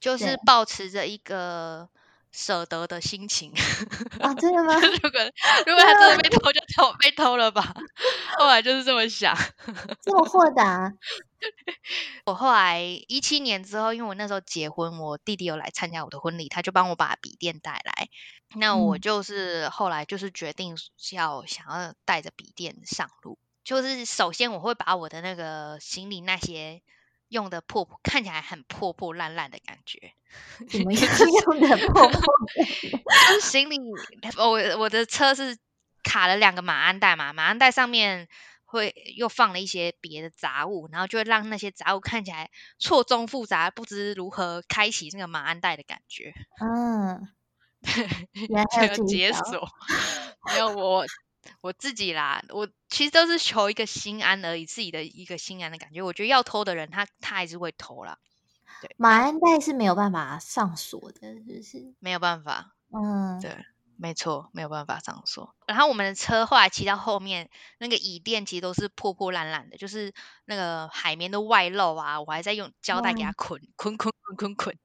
[0.00, 1.88] 就是保持着一个
[2.36, 3.50] 舍得的心情。
[4.20, 4.74] 啊，真的吗？
[5.02, 5.20] 如果
[5.66, 7.74] 如果他真的被偷，就偷被偷了吧。
[8.38, 9.34] 后来就是这么想，
[10.04, 10.92] 这么豁达。
[12.26, 18.08] 我后来一七年之后，因为我那时候结婚，我弟弟有来参加我的婚礼，他就帮我把笔电带来。
[18.54, 20.76] 那我就是后来就是决定
[21.12, 23.38] 要想要带着笔电上路。
[23.64, 26.82] 就是首先我会把我的那个行李那些
[27.28, 30.12] 用的破破看起来很破破烂烂的感觉，
[30.70, 32.20] 怎么用的破破？
[33.42, 33.76] 行李
[34.38, 35.58] 我我的车是
[36.02, 38.28] 卡了两个马鞍带嘛，马鞍带上面。
[38.68, 46.34] 会又放了一些别的杂物，然后就会让那些杂物看起来错综复杂，不知如何开启那个马鞍带的感觉。
[46.60, 47.28] 嗯，
[48.74, 49.68] 这个解锁
[50.50, 51.06] 没有我
[51.60, 56.02] 我自己啦，我其实都是求一个心安而已，自己的一个心安的感觉。
[56.02, 58.18] 我觉得要偷的人，他他还是会偷啦。
[58.82, 61.94] 对，马鞍袋是没有办法上锁的，是不是？
[61.98, 62.74] 没有办法。
[62.90, 63.56] 嗯，对。
[63.98, 65.54] 没错，没有办法上锁。
[65.66, 70.12] 然后我们的车后来骑到后面，那个椅垫其实都是破破烂烂的，就是
[70.44, 72.20] 那个海绵都外露啊。
[72.20, 74.78] 我还在用胶带给它捆捆捆捆捆捆，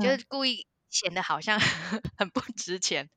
[0.00, 1.60] 就是故意显得好像
[2.16, 3.10] 很不值钱。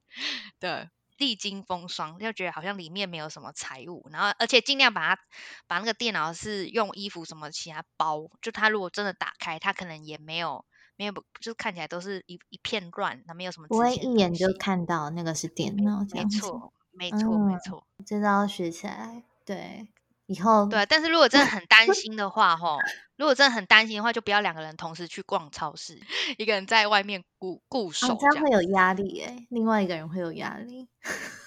[0.59, 0.89] 对，
[1.21, 4.09] 历经风霜，就觉得好像里面没有什么财物。
[4.11, 5.21] 然后而且尽量把它
[5.67, 10.65] 把那个电脑是用衣服什么其他包，就它如果真的打开，它可能也没有。
[10.97, 13.67] 没有，就是看起来都是一一片乱，它没有什么。
[13.67, 19.23] 不会一眼就看到那个是电脑，没错，没错，没错，这都要学起来。
[19.43, 19.87] 对，
[20.33, 22.77] 以后对，但是如果真的很担 心的话，吼，
[23.17, 25.99] 如果真的很担心的话，就不要两个人同时去逛超市，
[26.37, 30.87] 一个人在外面固固守，这样会有压力哎，另外一个人会有压力。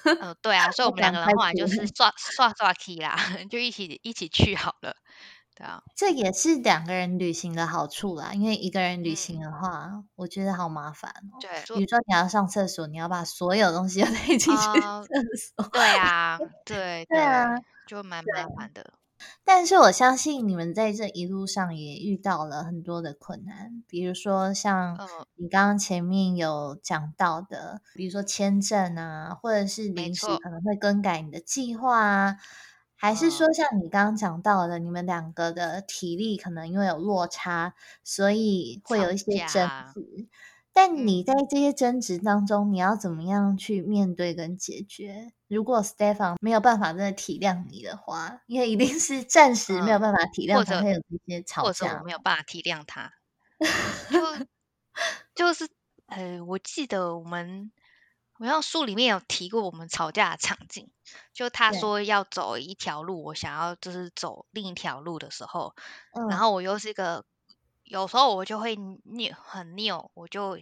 [0.05, 3.17] 嗯，对啊， 所以我们两个人后来就是刷刷刷 key 啦，
[3.51, 4.95] 就一起一起去好了。
[5.57, 8.33] 对啊，这也是两个人旅行的好处啦。
[8.35, 11.39] 因为一个人旅行的话，我觉得好麻烦哦。
[11.41, 15.69] 对，比如说你要上厕所，你要把所有东西都 带进去厕所。
[15.73, 17.55] 对啊，对对啊，
[17.87, 18.95] 就蛮麻烦的。
[19.45, 24.99] 但是我相信你们在这一路上也遇到了很多的困难，比如说像
[25.37, 32.37] 你刚刚前面有讲到的，比如说签证啊，或者是临时可能会更改你的计划啊。
[32.97, 40.29] 还是说，像你刚刚讲到的，你们两个的体力可能因为有落差，所以会有一些争执。
[40.73, 45.33] 但你在这些争执当中，你要怎么样去面对跟解决？
[45.55, 53.13] 如果 Stephan 没有办法真的体谅你的话，因为一定是暂时没有办法体谅，或者会有这些吵架，没有办法体谅他。
[54.11, 54.47] 就
[55.35, 55.69] 就是
[56.07, 57.73] 呃，我记得我们。
[58.37, 60.91] 好像书里面有提过我们吵架的场景，
[61.33, 65.77] 就他说要走一条路，我想要就是走另一条路的时候，
[66.29, 67.25] 然后我又是一个
[67.85, 70.59] 有时候我就会拗很拗，我就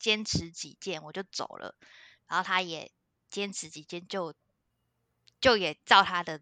[0.00, 1.76] 坚持己见，我就走了，
[2.26, 2.90] 然后他也
[3.32, 4.34] 坚持几天，就
[5.40, 6.40] 就也照他的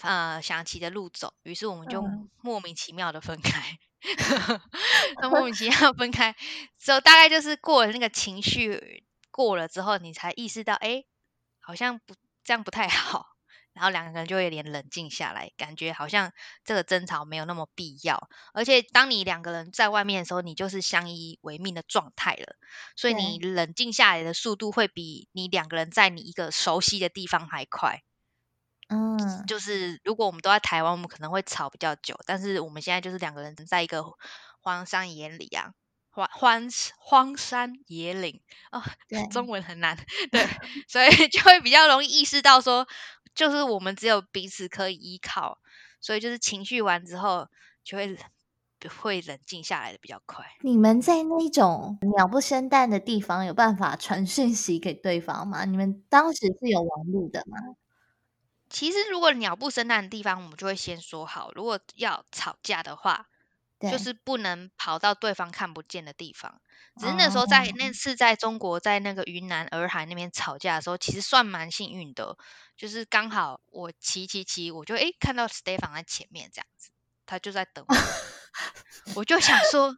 [0.00, 2.02] 呃想骑的路走，于是我们就
[2.40, 3.78] 莫名其妙的分开，
[5.22, 6.34] 那莫名 其妙分开
[6.80, 9.04] 之后，大概就是过了那个情绪。
[9.30, 11.04] 过了之后，你才意识到，哎，
[11.60, 13.36] 好像不这样不太好。
[13.78, 16.32] 然后两个人就会有点冷静下来，感觉好像
[16.64, 18.28] 这个争吵没有那么必要。
[18.52, 22.56] 而且当你两个人在外面的时候，你就是相依为命的状态了，
[22.96, 28.02] 所以你冷静下来的速度会比你两个人在你一个熟悉的地方还快。
[28.88, 34.02] 嗯，就是如果我们都在台湾，我们可能会吵比较久，但是我们现在就是两个人在一个
[34.60, 35.70] 荒山野岭啊，
[36.10, 38.40] 荒荒荒山野岭
[38.72, 38.82] 哦，
[39.30, 39.96] 中文很难，
[40.32, 40.46] 对，
[40.88, 42.86] 所以就会比较容易意识到说，
[43.34, 45.58] 就是我们只有彼此可以依靠，
[46.00, 47.48] 所以就是情绪完之后
[47.84, 48.18] 就会
[49.00, 50.44] 会冷静下来的比较快。
[50.62, 55.64] 你们在那种鸟不生蛋的地方有办法传讯息给对方吗？
[55.64, 57.58] 你们当时是有网路的吗？
[58.70, 63.26] 其实，如果鸟不生蛋的地方，我们就会先说好，如果要吵架的话，
[63.80, 66.60] 就是不能跑到对方看不见的地方。
[67.00, 72.36] 只是那时候在那次在中国，在那个云南洱海那边吵架的时候，其实算蛮幸运的，
[72.76, 76.90] 就是刚好我骑骑骑，我就诶看到 Stephen 在前面这样子，
[77.26, 77.94] 他就在等我，
[79.20, 79.94] 我就想说。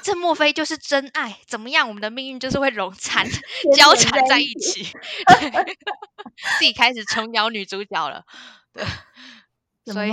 [0.00, 1.40] 这莫非就是真爱？
[1.48, 1.88] 怎么样？
[1.88, 3.26] 我们的命运就是会融缠、
[3.76, 4.84] 交缠在一起，
[6.60, 8.22] 自己开始琼瑶女主角了。
[8.72, 8.84] 对，
[9.92, 10.12] 所以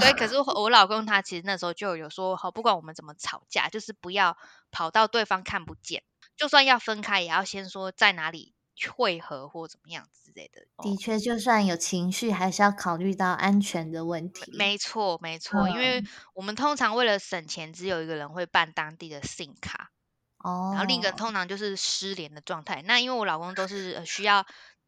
[0.00, 4.36] 所以，可是我老公他其实那时候就有说，好，不管我们怎么吵架，就是不要
[4.70, 6.02] 跑到对方看不见，
[6.36, 8.54] 就算要分开，也要先说在哪里。
[8.94, 14.52] 汇合或怎么样之类的，的确，就算有情绪，还是要考虑到安全的问题。
[14.54, 16.04] 没错，没错，因为
[16.34, 19.92] 我们通常为了省钱，只有一个人会办当地的 SIM 卡，
[20.36, 22.82] 哦，然后另一个通常就是失联的状态。
[22.82, 24.44] 那因为我老公都是需要，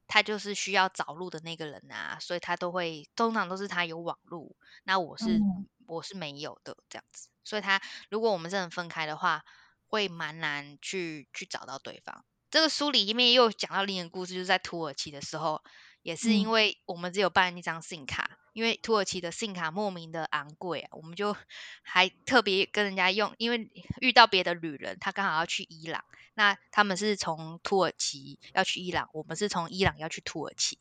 [0.09, 5.41] 他就是需要找路的那个人啊，所以他都会通常都是他有网路，那我是
[5.87, 7.81] 我是没有的这样子，所以他
[8.11, 9.45] 如果我们真的分开的话，
[9.87, 12.25] 会蛮难去去找到对方。
[12.51, 15.63] 这个书里面又讲到另一个故事，就是在土耳其的时候，
[16.01, 21.37] 也是因为我们只有办一张信卡，因为土耳其的信卡莫名的昂贵啊，我们就
[21.81, 26.05] 还特别跟人家用，因为遇到别的旅人，他刚好要去伊朗，
[26.35, 30.77] 那他们是从土耳其要去伊朗，我们是从伊朗要去土耳其，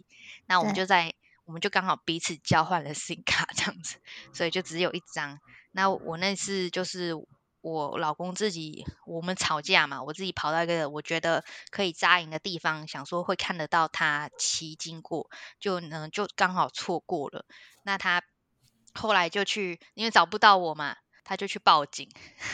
[0.48, 1.14] 那我们就在
[1.46, 3.98] 我们就刚好彼此交换了信卡这样子，
[4.34, 5.40] 所以就只有一张。
[5.72, 7.14] 那我那次就是。
[7.62, 15.30] 我老公自己，我们吵架嘛，我自己跑到一个我觉得可以扎营的地方，想说会看得到他骑经过，
[15.60, 17.46] 就呢就刚好错过了。
[17.84, 18.24] 那他
[18.94, 22.10] 后来就去，因为找不到我嘛，他就去报警。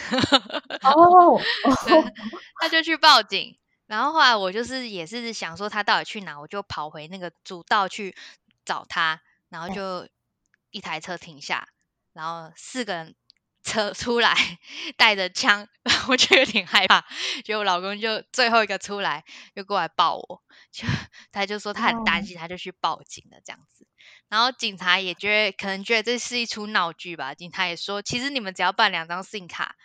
[0.81, 1.39] 哦，
[2.59, 3.57] 他就去报警。
[3.85, 8.15] 然后后来我就是也是想说他到底去哪，我就跑回那个主道去
[8.65, 10.07] 找他，然后就
[10.71, 11.67] 一台车停下，
[12.13, 13.15] 然后四个人。
[13.63, 14.35] 车 出来
[14.97, 15.67] 带着枪，
[16.09, 17.05] 我就有点害怕。
[17.43, 19.23] 就我老公就最后一个出来，
[19.55, 20.41] 就过来抱我，
[20.71, 20.87] 就
[21.31, 23.87] 他就说他很担心，他就去报警了这样子。
[24.29, 27.33] 然后警察也觉得可能觉得这是一出闹剧吧。
[27.33, 29.75] 警察也说，其实你们只要办两张 SIM 卡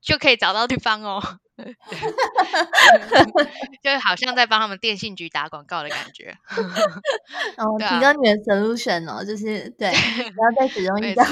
[0.00, 1.22] 就可以找到对方哦，
[3.82, 6.38] 就好像在帮他们电信局打广告的感觉。
[7.58, 9.92] 哦，提供你的 solution 哦，就是对，
[10.30, 11.26] 不要再使用一张。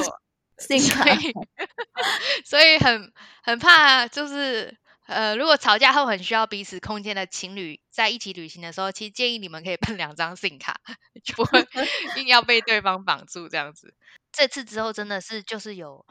[0.59, 0.79] 所以，
[2.45, 10.81] 所以很很怕，就是呃，如果吵架后很需要彼此空间的情侣在一起旅行的时候，其实建议你们可以办两张信卡，
[11.25, 11.67] 就不会
[12.21, 13.95] 硬要被对方绑住这样子。
[14.33, 16.05] 这次之后真的是就是有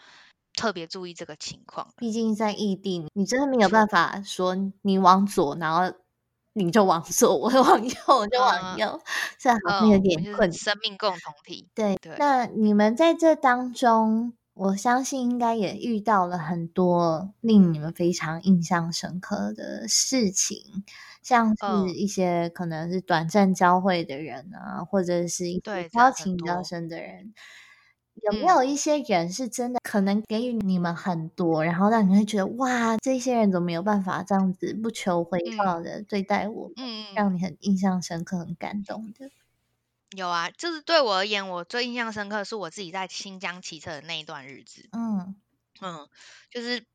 [0.54, 5.95] 特别注意这个情况，毕竟在异地，你真的没有办法说你往左，然后
[6.54, 9.00] 你就往左，我往右我就往右，
[9.38, 10.52] 这好像有点困。
[10.52, 12.16] 生命共同体，对对。
[12.18, 14.37] 那你们在这当中。
[14.58, 20.84] 我相信应该也遇到了很多令你们非常印象深刻的事情，
[21.22, 27.34] 像是一些可能是短暂交汇的人啊，或者是一些交情比较深的人，
[28.24, 39.30] 有没有一些人是真的可能给予你们很多，然后让你会觉得哇，这些人怎么没有办法这样子不求回报的对待我，嗯，让你很印象深刻、很感动的。
[40.16, 44.88] 有啊，就是对我而言，我最印象深刻是我自己在新疆骑车的那一段日子。
[44.93, 45.36] 嗯
[45.82, 46.10] 嗯，
[46.49, 46.86] 就是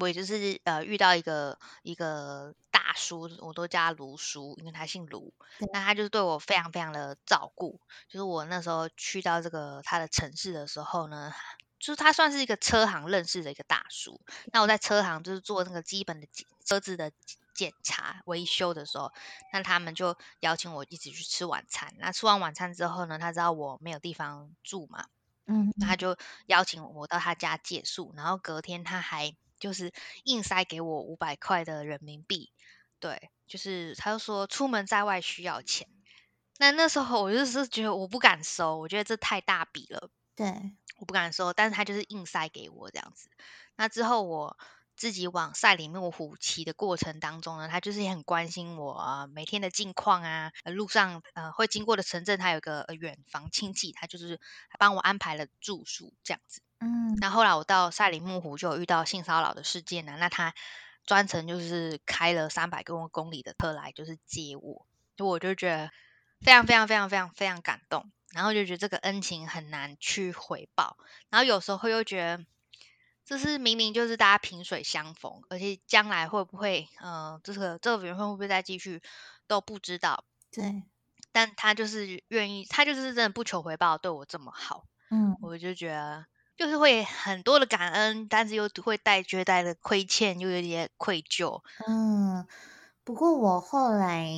[0.00, 5.34] 我也就是呃遇到一个一个大叔，我都叫他卢叔，因为他姓卢。
[5.72, 7.80] 那他就是对我非常非常的照顾。
[8.08, 11.32] 就是我那时候去到这个他的城市的时候呢，
[11.78, 14.20] 就是他算是一个车行认识的一个大叔。
[14.52, 16.28] 那我在车行就是做那个基本的
[16.64, 17.12] 车子的。
[17.54, 19.12] 检查维修的时候，
[19.52, 21.92] 那他们就邀请我一起去吃晚餐。
[21.98, 25.06] 那吃完晚餐之后呢，他知道我没有地方住嘛，
[25.44, 26.16] 嗯，他就
[26.46, 28.14] 邀请我到他家借宿。
[28.14, 32.52] 然后隔天他还就是硬塞给我五百块的人民币，
[33.00, 35.88] 对，就是他就说出门在外需要钱。
[36.58, 40.46] 那那时候我就是觉得我不敢收，我觉得这太大笔了，对，
[41.00, 41.52] 我不敢说。
[41.52, 43.28] 但是他就是硬塞给我这样子。
[43.74, 44.56] 那之后我
[44.96, 54.40] 自己往赛里木湖骑的过程当中呢，他就是也很关心我啊每天的近况啊，呃路上呃会经过的城镇，他有个远房亲戚，他就是
[54.78, 56.62] 帮我安排了住宿这样子。
[56.78, 60.54] 嗯，那后来我到赛里木湖就有遇到性骚扰的事件呢，那他
[61.04, 64.86] 专程就是开了三百多公里的车来就是接我，
[65.16, 65.90] 就我就觉得
[66.40, 70.96] 非常非常非常非常非常感动，然后就觉得这个恩情很难去回报，
[71.30, 72.44] 然后有时候又觉得
[73.24, 79.02] 这是明明就是大家萍水相逢，而且将来会不会呃这个这个缘分会不会再继续
[79.46, 80.82] 都不知道，对，
[81.32, 86.26] 但他就是愿意，他就是真的不求回报对我这么好，嗯，我就觉得。
[86.58, 91.62] 就是会很多的感恩，但是又会带觉得的亏欠，又有点愧疚。
[91.86, 92.44] 嗯，
[93.04, 94.28] 不过我后来，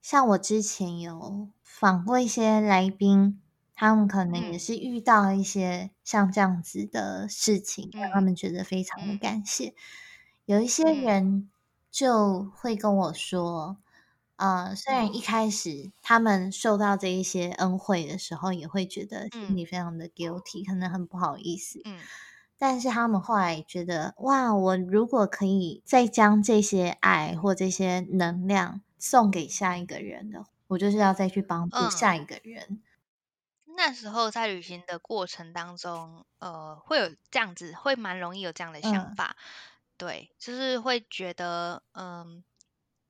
[0.00, 3.40] 像我之前有访过一些来宾，
[3.74, 4.58] 他们可能也嗯。
[4.58, 9.18] 是遇到一些像这样子的事情，让他嗯们觉得非常的嗯。
[9.18, 9.74] 感谢。
[10.46, 11.04] 有一些嗯。
[11.04, 11.50] 人
[11.90, 13.76] 就会跟我说，
[14.36, 15.14] 呃，虽然嗯。
[15.14, 19.58] 一开始他们受到这一些恩惠的时候，也会觉得心嗯。
[19.58, 21.84] 里非常的 guilty，可能很不好意思。
[21.84, 22.08] 嗯。
[22.58, 32.82] 但是他们后来觉得，哇，我如果可以再将这些爱或这些能量送给下一个人的，我就是要再去帮助嗯，下一个人。
[33.76, 39.36] 那时候在旅行的过程当中，呃，会有这样子，会蛮容易有这样的想嗯，法。
[39.96, 42.44] 对，就是会觉得，嗯，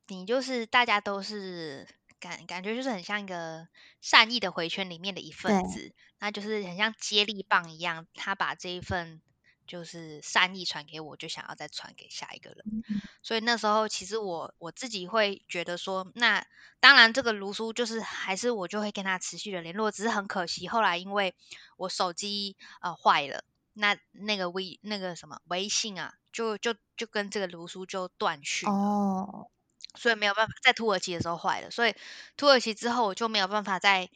[0.06, 1.88] 你就是大家都是
[2.20, 3.68] 感感觉就是很像一个
[4.00, 9.20] 善意的回圈里面的一份，子，那就是很像接力棒一样，他把这一份
[9.68, 12.64] 就是善意传给我，就想要再传给下一个人。
[12.88, 16.46] 嗯所以那时候其实我我自己会觉得说，那
[16.80, 21.34] 当然这个卢叔就是还是我就会跟他持续的联络，只是很可惜后来因为
[21.76, 23.44] 我手机呃坏了，
[23.74, 28.74] 那那个微那个什么微信啊，就就就跟这个卢叔就断讯了。
[28.74, 29.50] 哦，
[29.94, 31.94] 所以没有办法在土耳其的时候坏了，所以
[32.38, 34.08] 土耳其之后我就没有办法再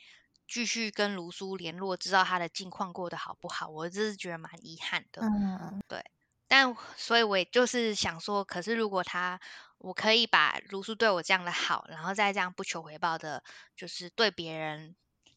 [0.49, 5.23] 继续跟卢叔联络，知道他的近况过得好不好，我真是觉得蛮遗憾的。
[5.23, 6.05] 嗯，对，
[6.49, 9.41] 但所以我也就是想说，可是如果他
[9.79, 13.43] 我可以把卢叔对我这样的好，然后再这样不求回报的，
[13.77, 14.95] 就是对别人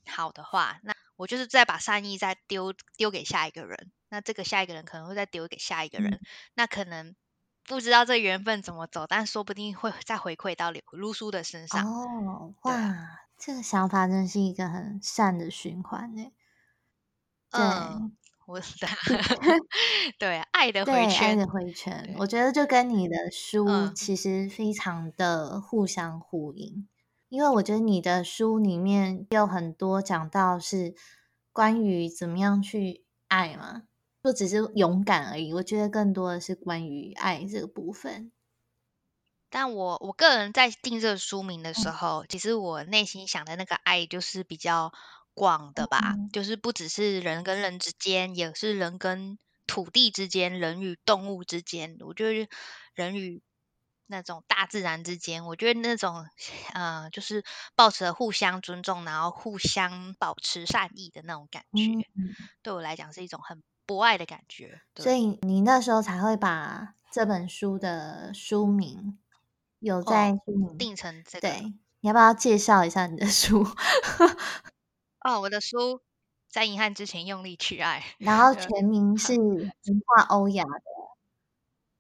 [0.07, 6.19] 好的话，那我就是再把善意再丢丢给下一个人，那这个下一个人可能会再丢给下一个嗯，人，
[6.53, 7.15] 那可能
[7.63, 11.85] 不知道这缘分怎么走，但说不定会再回馈到卢叔的身上。
[11.85, 12.73] 哦，哇，
[13.37, 16.31] 这个想法真是一个很善的循环呢。
[17.51, 18.15] 对，嗯，
[18.47, 18.59] 我
[20.19, 26.87] 对爱的回圈，爱圈，的回圈，我觉得就跟你的书嗯其实非常的互相呼应，
[27.29, 30.95] 因为我觉得你的书里面有很多讲到是
[31.53, 33.83] 关于怎么样去爱嘛，
[34.21, 38.31] 不只是勇敢而已，我觉得更多的是关于爱这个部分。
[39.57, 41.89] 但我我个人在定这个书名的时嗯。
[41.89, 44.91] 候，其实我内心想的那个爱就是比较
[45.33, 46.31] 广的吧，嗯。
[46.33, 52.49] 就是不只是人跟人之间，也是人跟土地之间，人与动物之间，我觉得
[52.95, 53.41] 人与
[54.07, 56.25] 那种大自然之间，我觉得那种
[56.73, 57.45] 呃，就是
[57.77, 64.81] 保持着互相尊重，然后互相保持善意的那种感觉，嗯，对我来讲是一种很博爱的感觉。
[64.97, 69.17] 所，以你那时候才会把这本书的书名
[69.85, 71.47] 有在哦，定成这个。
[71.47, 71.61] 对，
[71.99, 73.63] 你要不要介绍一下你的书？
[75.21, 76.01] 哦，我的书
[76.49, 80.81] 在遗憾之前用力去爱， 然后，全名是横跨欧亚的，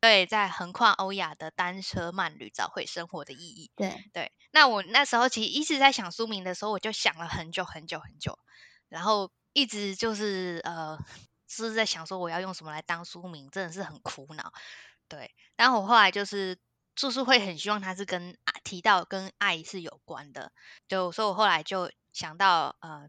[0.01, 3.69] 对，在横跨欧亚的单车慢旅找回生活的意义。
[3.75, 8.39] 对，对，那我那时候其实一直在想书名的时候，我就想了很久很久很久，
[8.89, 10.97] 然后一直就是呃，
[11.47, 14.51] 是在想说我要用什么来当书名，真的是很苦恼。
[15.07, 16.57] 对，然后我后来就是
[16.95, 20.51] 就是会很希望它是跟爱提到跟爱是有关的，
[20.87, 23.07] 就所以我后来就想到呃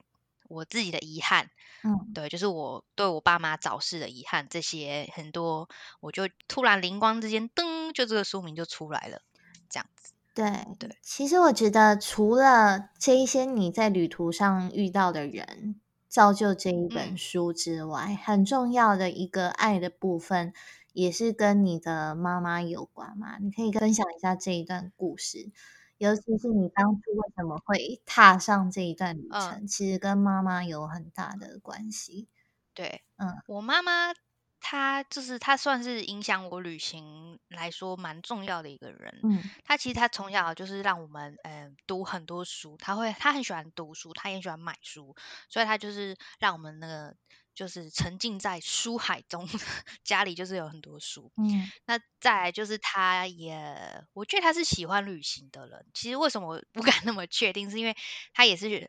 [0.49, 1.51] 我自己的遗憾，
[1.82, 5.68] 嗯，对，就是我对我爸妈早逝的遗憾，这些很多，
[6.01, 9.22] 我就突然灵光之间，噔，就这个书名就出来了，
[9.68, 10.12] 这样子。
[10.34, 10.53] 对。
[10.78, 20.53] 对，其实我觉得，除了这一些你在旅途上遇到的人造就这一本嗯书之外，很重要的一个爱的部分，
[20.97, 23.36] 也是跟你的妈妈有关嘛？
[23.38, 25.51] 你可以分享一下这一段故事，
[25.99, 32.28] 尤其是你当初为什么会踏上这一段旅嗯，程，其实跟妈妈有很大的关系。
[32.74, 34.12] 对，嗯我妈妈
[34.61, 39.24] 她就是她算是影响我旅行来说蛮重要的一个人。
[39.24, 45.14] 嗯她其实她从小就是让我们嗯、呃读很多书，她会她很喜欢读书，她也喜欢买书，
[45.49, 47.16] 所以她就是让我们那个
[47.57, 49.49] 就是沉浸在书海中，
[50.05, 51.33] 家里就是有很多书。
[51.37, 55.85] 嗯那再来就是他也，我觉得他是喜欢旅行的人。
[55.95, 57.97] 其实为什么我不 敢那么确定，是因为
[58.35, 58.89] 他也是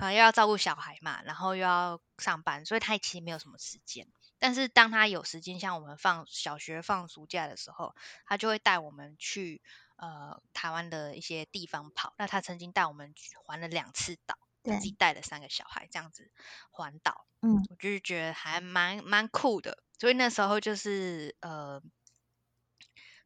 [0.00, 4.06] 呃又要照顾小孩嘛，然后又要上班，所以他其实没有什么时间。
[4.38, 7.94] 但是当他有时间，像我们放小学放暑假的时候，
[8.24, 9.60] 他就会带我们去
[9.96, 12.14] 呃台湾的一些地方跑。
[12.18, 16.30] 那他曾经带我们去环了两次岛，他自己带了三个小孩这样子
[16.70, 17.26] 环岛。
[17.40, 21.80] 嗯我就是觉得还蛮蛮酷的，所以那时候就是呃，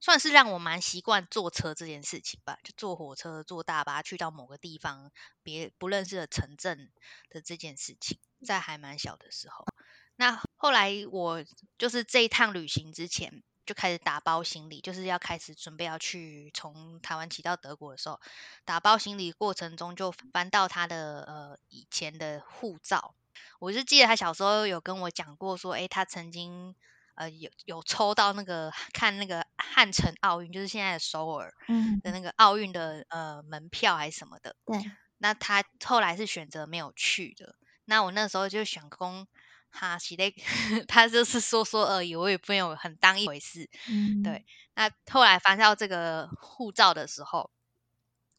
[0.01, 5.11] 算是让我蛮习惯坐车这件事情吧，就坐火车、坐大巴去到某个地方
[5.43, 6.93] 别不认识的城镇
[7.31, 9.65] 的这件事情，在还蛮小的时候。
[10.17, 11.43] 那后来我
[11.79, 18.21] 就是这一趟旅行之前就开始打包行李，就是要开始准备要去从台湾骑到德国的时候，
[18.65, 23.15] 打包行李过程中就翻到他的呃以前的护照。
[23.59, 26.75] 我是记得他小时候有跟我讲过，说，诶，他曾经
[27.15, 34.57] 呃有有抽到那个看那个汉城奥运，就是现在的首尔嗯，的那个奥运的呃门票还是什么的。
[34.67, 37.55] 对，那他后来是选择没有去的。
[37.85, 39.27] 那我那时候就想公
[39.73, 40.35] 哈喜嘞，
[40.87, 43.69] 他就是说说而已，我也没有很当一回事。
[43.89, 47.51] 嗯对那后来翻到这个护照的时候，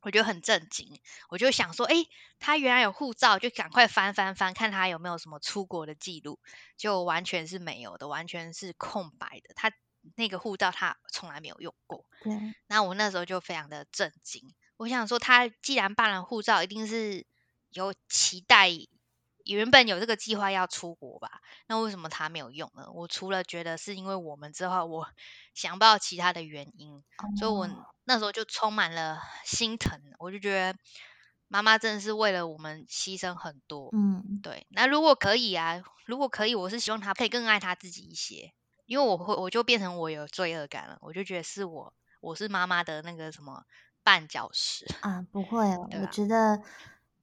[0.02, 2.08] 我就很震惊，我就想说，诶，
[2.40, 6.40] 他原来有护照，就赶快翻翻翻，看他有没有什么出国的记录，
[6.78, 9.54] 就完全是没有的，完全是空白的。
[9.56, 9.72] 他
[10.16, 12.06] 那个护照他从来没有用过。
[12.22, 12.34] 对，
[12.68, 17.26] 那我那时候就非常的震惊，我想说，他既然办了护照，一定是
[17.70, 18.70] 有期待，
[19.46, 21.42] 原本有这个计划要出国吧？
[21.68, 22.88] 那为什么他没有用呢？
[22.94, 25.08] 我除了觉得是因为我们之后，我
[25.54, 27.04] 想不到其他的原因，
[27.38, 30.78] 所以我哦那时候就充满了心疼，我就觉得
[31.48, 33.90] 妈妈真的是为了我们牺牲很多。
[33.94, 38.54] 嗯对，那如果可以啊，如果可以，我是希望他可以更爱他自己一些，
[38.86, 43.64] 因为我会我就变成我有罪恶感了，我就觉得是我我是妈妈的那个什么
[44.04, 44.86] 绊脚石。
[45.02, 45.78] 啊，不会，啊
[46.12, 46.62] 觉得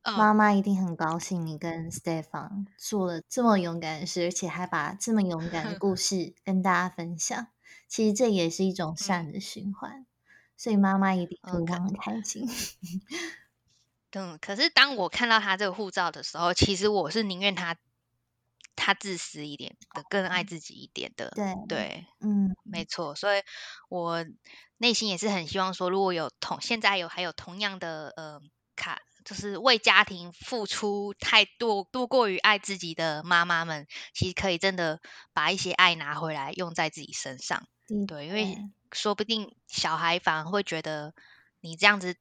[0.03, 7.48] 嗯妈妈一定很高兴你跟 Stefan 做了这么勇敢的事，而且还把这么勇敢的故 事跟大家分享。
[7.88, 10.07] 其实这也是一种善的循环，
[10.57, 12.46] 所以妈妈一定非常的开心。
[14.12, 17.76] 嗯，可是当我看到他这个护照的时候，其实我是宁愿他
[18.74, 21.30] 他自私一点的，更爱自己一点的。
[21.30, 23.42] 对，对，嗯没错，所以
[23.88, 24.24] 我
[24.78, 28.40] 内心也是很希望说，如果有同现在有还有同样的呃
[28.74, 35.01] 卡，就是为家庭付出太多多过于爱自己的妈妈们，其实可以真的
[35.33, 37.66] 把一些爱拿回来用在自己身上。
[37.89, 38.57] 嗯对，因为
[38.93, 41.14] 说不定小孩反而会觉得
[41.61, 42.16] 你这样子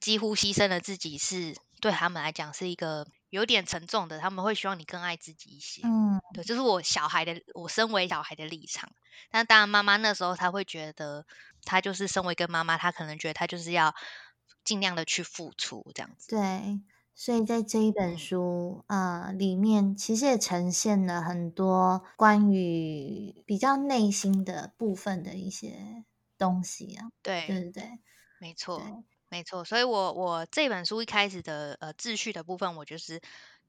[0.00, 5.82] 几乎牺牲了自己是，对他们来讲是一个有点沉重的，他们会希望你更爱自己一些。
[5.84, 8.90] 嗯对，这是我小孩的，我身为小孩的立场。
[9.30, 11.26] 但当然，妈妈那时候她会觉得，
[11.64, 13.94] 她就是身为一个妈妈，她可能觉得她就是要
[14.64, 16.28] 尽量的去付出这样子。
[16.28, 16.80] 对，
[17.14, 26.04] 所以在这一本嗯书啊、呃里面，其实也呈现了很多关于比较内心的部分的一些
[26.38, 28.00] 东西啊，对，对对对？
[28.38, 28.82] 没错。
[28.84, 33.20] 对，没错，所以我我这本书一开始的呃秩序的部分，我就是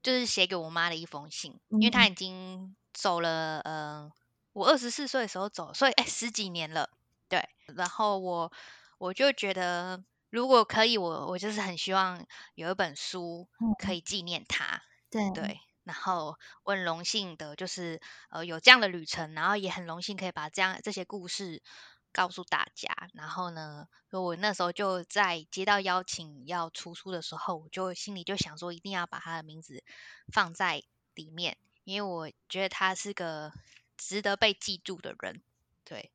[0.02, 4.12] 就是写给我妈的一封信，因为她嗯已经走了，呃，
[4.52, 6.90] 我二十四岁的时候走，所以哎十几年了，
[7.28, 8.52] 对，然后我
[8.98, 10.04] 我就觉得
[10.34, 12.26] 如果可以，我我就是很希望
[12.56, 21.62] 有一本书可嗯，以纪念他，对，对，然后我很荣幸的，就是呃有这样的旅程，然后也很荣幸可以把这样这些故事
[22.10, 22.92] 告诉大家。
[23.12, 29.84] 然后呢，我那时候就在接到邀请要出书的时候，我就心里就想说，一定要把他的名字
[30.32, 30.82] 放在
[31.14, 33.52] 里面，因为我觉得他是个
[33.96, 35.44] 值得被记住的人，
[35.84, 36.10] 对，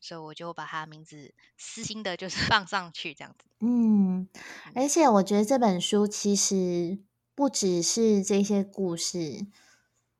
[0.00, 3.44] 所以我就把他名字私心的就是放上去这样子。
[3.60, 4.28] 嗯，
[4.74, 6.98] 而且我觉得这本书其实
[7.34, 9.46] 不只是这些故事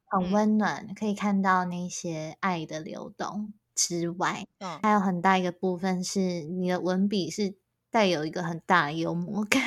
[0.06, 7.56] 很嗯温暖，可以看到那些爱的流动之外，嗯，还有很大一个部分是你的文笔是
[7.90, 9.62] 带有一个很大的幽默感，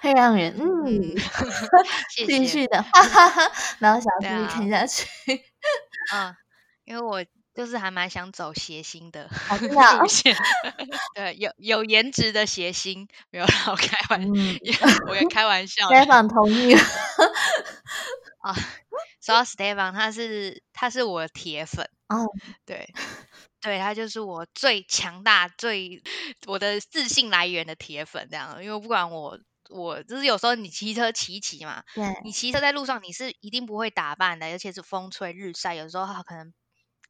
[0.00, 1.14] 会让人嗯。
[2.26, 5.06] 继续的哈哈哈，然后想要继续看啊，下去。
[6.14, 6.34] 嗯，
[6.84, 7.24] 因为我
[7.54, 9.28] 就是还蛮想走谐星的
[9.60, 10.34] 路线，
[11.14, 14.58] 对，有有颜值的谐星，没有啦，我开玩，嗯，
[15.08, 16.80] 我也开玩笑的 Stefan 同意了。
[18.40, 18.54] 啊。
[19.22, 22.26] 说到 Stefan，他是他是我的铁粉，哦，
[22.66, 22.92] 对，
[23.60, 26.02] 对，他就是我最强大、最
[26.48, 28.64] 我的自信来源的铁粉，这样。
[28.64, 29.38] 因为不管我，
[29.70, 36.52] 我就是有时候你骑车骑骑嘛，对，你骑车在路上你是一定不会打扮的，而且是风吹日晒，有时候他可能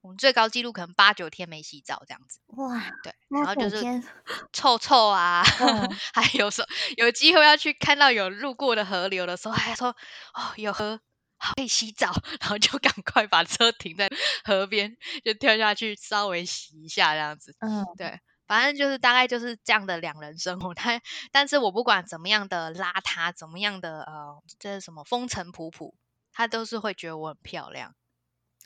[0.02, 2.40] 我们最高纪录可能八九天没洗澡这样子。
[2.48, 3.82] 哇，对，然后就是
[4.52, 9.96] 臭臭啊，嗯 还有时候有机会要去看到有路过的河流的时候，还说
[10.34, 11.00] 哦有河。
[11.44, 14.08] 好，可以洗澡， 然后就赶快把车停在
[14.44, 17.56] 河边，就跳下去稍微洗一下这样子。
[17.58, 20.72] 嗯，对，反正就是大概就是这样的两人生活。
[20.72, 25.94] 但但是我不管怎么样的邋遢，怎么样的呃，这是什么风尘仆仆，
[26.32, 27.96] 他都是会觉得我很漂亮。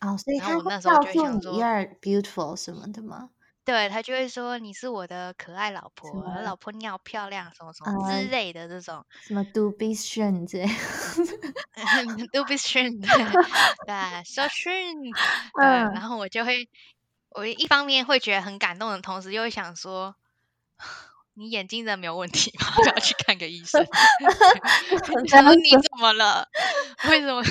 [0.00, 3.30] 哦，所以他那时候就会想说 you're beautiful 什么的吗？
[3.64, 9.04] 对他就会说你是我的可爱老什婆，么老婆你好漂亮，什么什么呃之类的这种。
[9.22, 10.66] 什么 do be strong 之类
[12.32, 13.00] ，do be strong，
[13.86, 15.12] 对，so strong，
[15.54, 16.68] 对， 嗯然后我就会，
[17.30, 20.14] 我一方面会觉得很感动的同时，又会想说，
[21.34, 22.66] 你眼睛真的没有问题吗？
[22.94, 23.84] 要去看个医生。
[25.06, 26.46] 很想说担心你怎么了？
[27.10, 27.42] 为什么？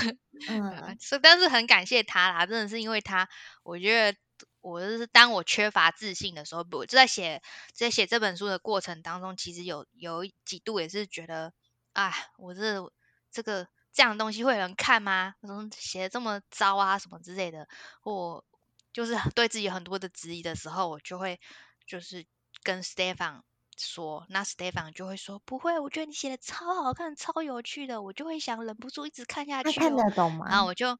[0.47, 3.29] 嗯是但是很感谢他啦，真的是因为他，
[3.63, 4.17] 我觉得
[4.61, 7.41] 我就是当我缺乏自信的时候，我就在写
[7.73, 11.53] 在写这本书的过程当中，其实有有几度也是觉得，
[11.93, 12.91] 啊，我这
[13.31, 15.35] 这个这样的东西会有人看吗？
[15.41, 17.67] 怎么写的这么糟啊，什么之类的，
[18.01, 18.43] 或
[18.91, 21.39] 就是对自己很多的质疑的时候，我就会
[21.85, 22.25] 就是
[22.63, 23.41] 跟 Stefan
[23.77, 29.73] 说，那 Stefan 就会说不会，我觉得你写的超好看，超有趣的，我就会想忍不住一直看下去、哦。
[29.81, 30.47] 看得懂吗？
[30.49, 30.97] 然后我就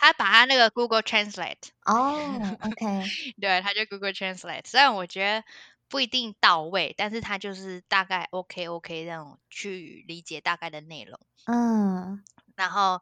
[0.00, 3.04] 他把他那个 Google Translate，哦，OK，
[3.40, 5.44] 对，他就 Google Translate，虽然我觉得
[5.88, 12.22] 不一定到位，但是他就是大概 OK OK 那种去理解大概的内容，嗯，
[12.54, 13.00] 然后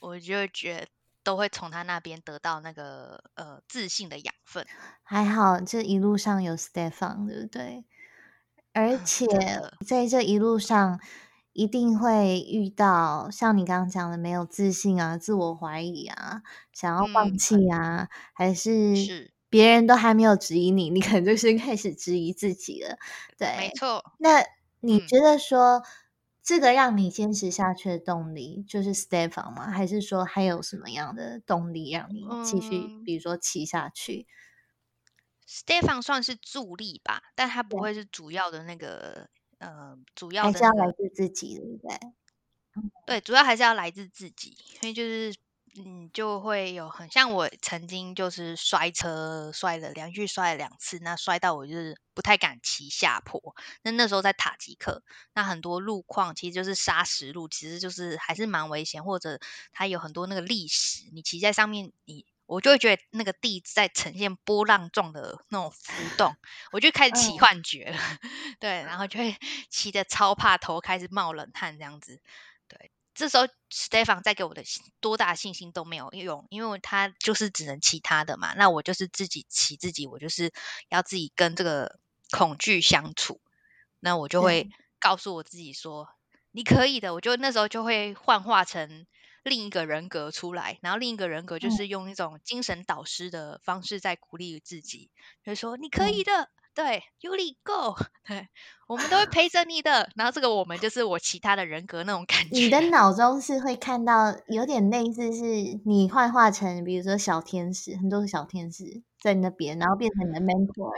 [0.00, 0.88] 我就觉得
[1.22, 4.66] 都会从他那边得到那个呃自信的养分。
[5.04, 7.84] 还好这一路上有 Stefan，对不对？
[8.74, 9.26] 而 且
[9.86, 11.00] 在这一路上，
[11.52, 16.42] 一定会遇到像你刚刚讲的没有自信啊、自我怀疑啊、
[16.72, 22.96] 想要放嗯弃啊，还是是别人都还没有质疑你，你可能就先开始质疑自己了。
[23.36, 24.44] 对，没错，那
[24.80, 25.82] 你嗯觉得说、
[26.42, 29.70] 这个让你坚持下去的动力就是 Stefan 吗？
[29.70, 34.26] 还是说还有什么样的动力让你继续，嗯比如说骑下去？
[35.50, 39.28] Stefan 算是助力吧，但他不会是主要的那个
[39.58, 41.98] 呃主要还是要来自自己，对不对？
[43.04, 45.34] 对，主要还是要来自自己，因为就是
[45.76, 53.56] 嗯，就会有很像我曾经就是摔车摔了连续摔了两次，那摔到我就是不太敢骑下坡。
[53.82, 55.02] 那那时候在塔吉克，
[55.34, 59.40] 那很多路况其实就是砂石路，其实就是还是蛮危险，或者
[59.72, 66.36] 它有很多那个砾石，你骑在上面，你我就会觉得那个地在呈现波浪状的那种浮动，
[66.72, 67.38] 我就开始起嗯。
[67.38, 67.96] 幻觉了，
[68.58, 69.36] 对，然后就会
[69.70, 72.20] 骑得超怕头，开始冒冷汗这样子。
[72.66, 74.64] 对，这时候 Stefan 再给我的
[75.00, 80.52] 多大信心都没有用，因为他就是只能骑他的嘛，那我就是自己骑自己，我就是
[80.88, 82.00] 要自己跟这个
[82.32, 83.40] 恐惧相处，
[84.00, 86.08] 那我就会告诉我自己说，
[86.50, 89.06] 你可以的，我就那时候就会幻化成
[89.42, 95.10] 另一个人格出来，然后另一个人格就嗯是用一种精神导师的方式在鼓励自己，
[95.44, 98.48] 就是说你可嗯以的，对，You l go， 对，
[98.86, 100.10] 我们都会陪着你的。
[100.16, 102.50] 然后这个我们就是我其他的人格那种感觉。
[102.52, 105.44] 你的脑中是会看到有点类似，是
[105.84, 110.92] 你幻化成，比如说小天使，很多个小天使在那边，然后变成你的 mentor。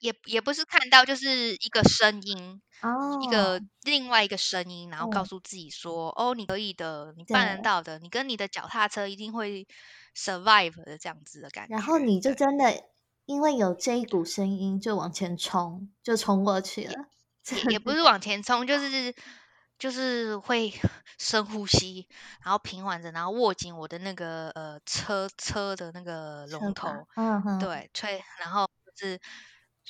[0.00, 2.88] 也也不是看到，就是一个声音，哦，
[3.18, 9.66] 一个另外一个声音，然后告嗯诉自己说：“哦，你可以的，你办得到的，你跟你的脚踏车一定会
[10.16, 12.84] survive 的这样子的感觉。”然后你就真的
[13.26, 17.08] 因为有这一股声音，就往前冲，就冲过去了。
[17.48, 19.14] 也也不是往前冲，就是
[19.78, 20.70] 就是会
[21.18, 22.08] 深呼吸，
[22.44, 29.20] 然后平缓着，然后握紧我的那个呃车车的那个龙头，嗯哼，对，吹，然后就是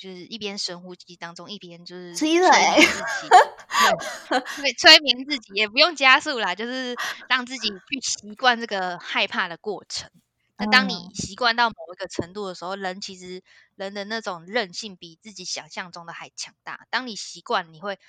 [0.01, 3.29] 就是一边深呼吸当中，一边就是催欸眠自己，
[4.55, 6.95] 对，催眠自己也不用加速啦，就是
[7.27, 10.09] 让自己去习惯这个害怕的过程。
[10.57, 13.43] 那当你嗯习惯到某一个程度的时候，人其实
[13.75, 16.87] 人的那种韧性比自己想象中的还强大。
[16.89, 17.99] 当你习惯，你会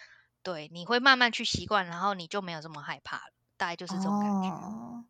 [0.43, 3.33] 对，你会慢慢去习惯，然后你就没有这么害怕了。
[3.57, 5.05] 大概就是这种感觉，哦，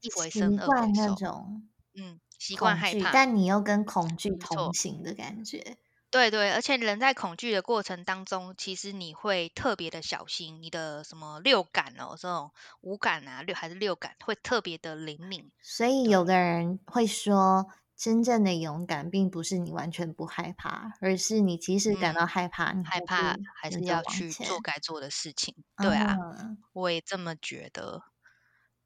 [0.00, 1.14] 一回习生二回惯那熟。
[1.14, 5.78] 种嗯，习惯，害怕，但你又跟恐惧同行的感觉。
[6.10, 12.50] 对对，而且人在恐惧的过程当中，其实你会特别的小心，你的什么六感哦，这种
[12.80, 15.50] 五感啊，六还是六感会特别的灵敏。
[15.60, 25.54] 所以有的人会说，真正的勇敢，并不是你完全不害怕，而是你即使感到嗯害怕，你害怕还是要去做该做的事情。
[25.76, 28.02] 对啊，嗯我也这么觉得，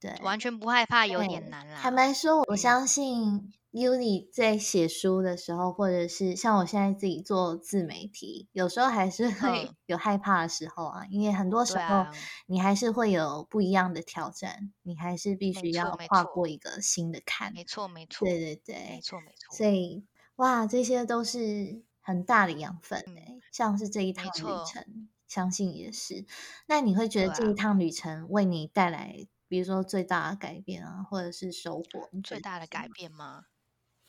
[0.00, 1.78] 对，完全不害怕有对点难啦。
[1.80, 12.06] 坦白说，我嗯相信 Yuli 在写书的时候，或者是像我现在自己做自媒体，有时候还是会嗯 有害怕的时候啊，因为很多时候
[12.46, 17.54] 你还是会有不一样的挑战，你还是必须要跨过一个新的坎。
[17.54, 20.06] 没错没错，对对对没，错没错，所以
[20.36, 26.26] 哇，这些都是很大的养分诶、像是这一趟旅程，相信也是。
[26.66, 32.08] 那你会觉得这一趟旅程为你带来，比如说最大的改变啊，或者是收获？
[32.12, 33.44] 你最大的改变吗？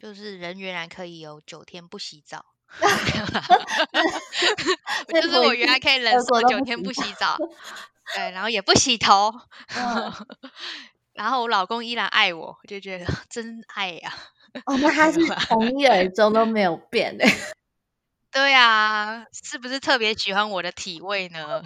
[0.04, 2.44] 就是人原来可以有九天不洗澡，
[5.08, 7.38] 就是我原来可以忍受九天不洗澡，
[8.14, 9.34] 对，然后也不洗头，
[9.74, 10.14] 嗯。
[11.14, 14.14] 然后我老公依然爱我，我就觉得真爱呀、
[14.66, 17.26] 哦，那他是从一而终都没有变的、
[18.30, 21.64] 对啊，是不是特别喜欢我的体味呢？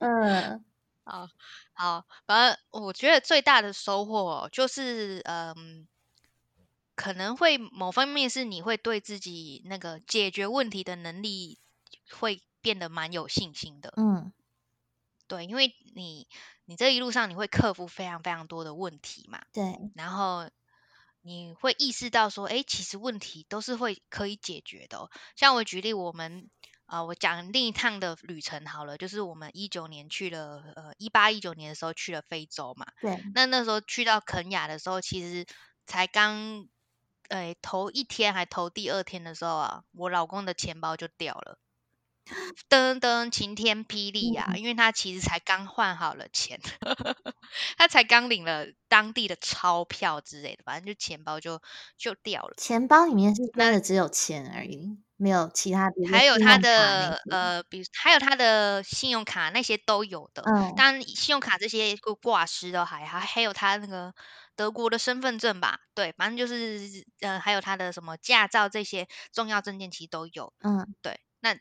[0.00, 0.62] 嗯。
[1.02, 1.26] 好，
[1.72, 5.88] 好，反正我觉得最大的收获哦就是，嗯，
[7.00, 11.58] 可能会某方面是你会对自己那个解决问题的能力
[12.10, 13.94] 会变得蛮有信心的。
[13.96, 14.34] 嗯
[15.26, 16.28] 对，因为你
[16.66, 19.62] 你这一路上你会克服非常非常多的问题嘛，对，
[19.94, 20.50] 然后
[21.22, 25.10] 你会意识到说，诶，其实问题都是会可以解决的、哦。
[25.36, 26.50] 像我举例，我们
[26.84, 32.86] 啊、我讲另一趟的旅程好了，就是我们一九年去了，呃，一八一九年的时候去了非洲嘛。
[33.00, 35.46] 对，那那时候去到肯雅的时候，其实
[35.86, 36.66] 才刚，
[37.30, 41.58] 诶，头一天还头第二天的时候啊，我老公的钱包就掉了。
[42.70, 46.60] 噔噔，晴天霹雳呀、因为他其实才刚换好了钱，
[47.78, 51.60] 他才刚领了当地的钞票之类的，反正就钱包就
[51.98, 52.56] 就掉了。
[52.58, 64.14] 钱包里面是真的只有钱而已，没有其他，比如说还有他的呃，比如还有他的信用卡那些都有的，嗯当然信用卡这些挂挂失都还好，还有他那个
[64.60, 71.56] 德国的身份证吧，对，反正就是呃，还有他的什么驾照这些重要证件其实都有，嗯对，那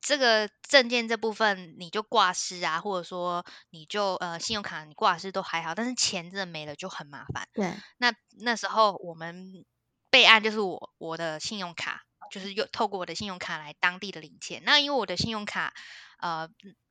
[0.00, 7.48] 这个证件这部分你就挂失啊，或者说你就呃信用卡你挂失都还好，但是钱真的没了就很麻烦。
[7.52, 9.64] 对，那那时候我们
[10.10, 12.02] 备案就是我我的信用卡，
[12.32, 14.62] 就是又透过我的信用卡来当地的领钱。
[14.64, 15.72] 那因为我的信用卡
[16.18, 16.48] 呃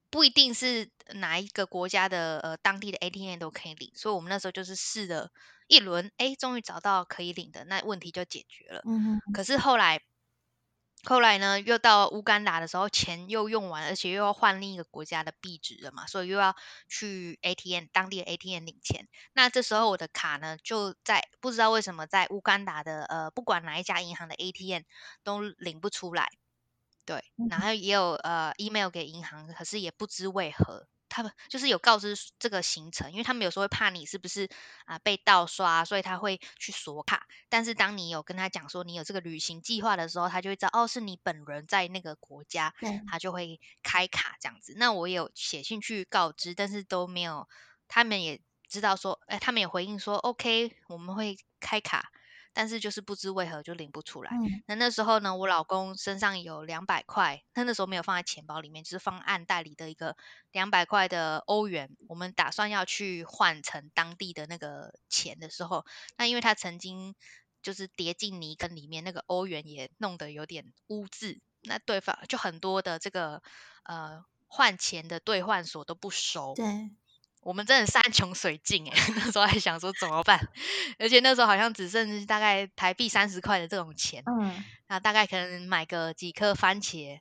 [0.09, 5.31] 不一定是哪一个国家的呃当地的 ATM 都可以领，所以我们那时候就是试了
[5.67, 8.81] 一轮，哎，终于找到可以领的，那问题就解决了。
[8.85, 10.01] 嗯哼，可是后来，
[11.03, 16.55] 后来呢，又到乌干达的时候，钱又用完，而且又要换另一个国家的币值了嘛，所以又要
[16.89, 19.07] 去 ATM 当地的 ATM 领钱。
[19.33, 24.83] 那这时候我的卡呢，就在不知道为什么在乌干达的呃，不管哪一家银行的 ATM
[25.23, 26.29] 都领不出来。
[27.07, 30.87] 对，然后也有呃 email 给银行，可是也不知为何。
[31.09, 34.49] 他们就是有告知这个行程，因为他们有时候会怕你是不是
[34.85, 37.25] 啊、被盗刷，所以他会去锁卡。
[37.47, 44.73] 但是当你有跟他讲说你有这个旅行计划的时候，他就会知道哦是你本人在那个国家，对，他就会开卡这样子。
[44.75, 47.47] 那我也有写信去告知，但是都没有，
[47.87, 52.11] 他们也知道说，哎，他们也回应说 OK，我们会开卡，
[52.57, 54.31] 但是就是不知为何就领不出来。
[54.33, 60.17] 嗯那那时候呢，我老公身上有两百块，他那时候没有放在钱包里面，就是放暗袋里的一个
[60.51, 61.95] 两百块的欧元。
[62.07, 65.85] 我们打算要去换成当地的那个钱的时候，
[66.17, 67.13] 那因为他曾经
[67.61, 73.43] 就是跌进泥坑里面，那个欧元也弄得有点污渍，那对方就很多的这个
[73.83, 76.55] 呃换钱的兑换所都不收。
[76.55, 76.65] 对，
[77.41, 80.49] 我们真的山穷水尽哎， 那时候还想说怎么办，
[80.99, 87.19] 而且那时候好像只剩大概台币三十块的这种钱，嗯，那大概可能买个几颗番茄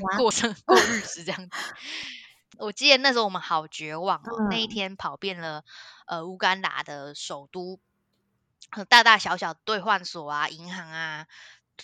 [0.00, 1.56] 哇过生过日子这样子。
[2.58, 5.64] 我记得那时候我们好绝望哦，那一嗯天跑遍了
[6.06, 7.80] 呃乌干达的首都，
[8.70, 11.26] 呃大大小小的兑换所啊、银行啊，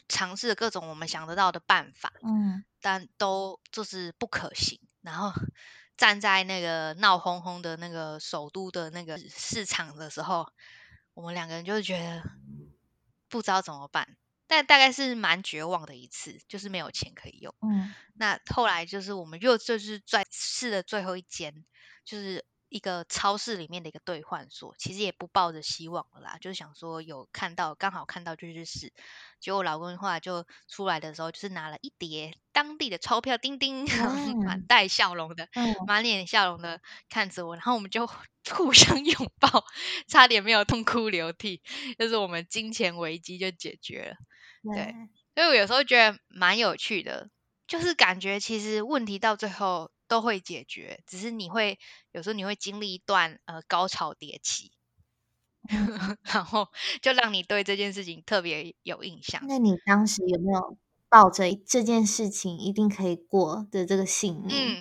[0.08, 4.78] 尝试了各种我们想得到的办法，嗯但都就是不可行。
[5.02, 5.32] 然后
[6.00, 10.50] 站在那个闹哄哄的那个首都的那个市场的时候，
[11.12, 12.22] 我们两个人就觉得
[13.28, 17.54] 不知道怎么办，但大概是蛮绝望的一次，就是没有钱可以用。
[17.60, 21.66] 嗯那后来就是我们又就是在试的最后一间，
[22.06, 28.92] 就是一个超市里面的一个兑换所，其实也不抱着希望了啦，就是想说有看到刚好看到就去试。
[29.40, 33.84] 结果我老公后来就出来的时候，就是拿了一叠当地的钞票，叮叮，
[34.46, 35.48] 满带笑容的，
[35.86, 38.06] 满脸笑容的看着我，然后我们就
[38.50, 39.64] 互相拥抱，
[40.06, 41.60] 差点没有痛哭流涕，
[41.98, 44.16] 就是我们金钱危机就解决了。
[44.74, 44.94] 对，
[45.34, 47.30] 所以我有时候觉得蛮有趣的，
[47.66, 49.90] 就是感觉其实问题到最后。
[50.10, 51.78] 都会解决，只是你会
[52.10, 54.72] 有时候你会经历一段呃高潮迭起，
[56.24, 56.68] 然后
[57.00, 59.40] 就让你对这件事情特别有印象。
[59.46, 60.76] 那你当时有没有
[61.08, 64.80] 抱着这件事情一定可以过的这个信念？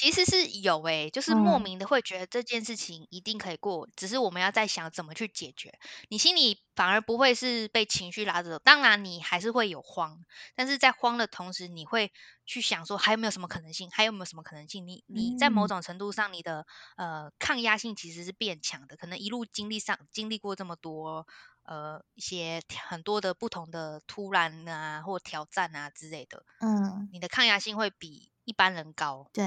[0.00, 5.76] 其实是有诶，就是莫名的会觉得这件事情一定可以过，只是我们要在想怎么去解决。
[6.08, 10.24] 你心里反而不会是被情绪拉着走，当然你还是会有慌，
[10.54, 12.12] 但是在慌的同时，你会
[12.46, 14.86] 去想说还有没有什么可能性，还有没有什么可能性？
[14.86, 16.64] 你你在某种程度上，你的
[16.96, 21.26] 呃抗压性其实是变强的，可能一路经历上经历过这么多
[21.64, 28.30] 呃一些很多的不同的突然啊或挑战啊之类的，嗯，你的抗压性会比。
[28.48, 29.44] 一般人高，对，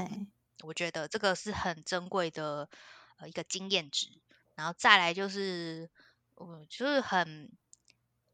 [0.64, 2.70] 我觉得这个是很珍贵的
[3.18, 4.08] 呃一个经验值，
[4.56, 5.90] 然后再来就是，
[6.36, 7.52] 我就是很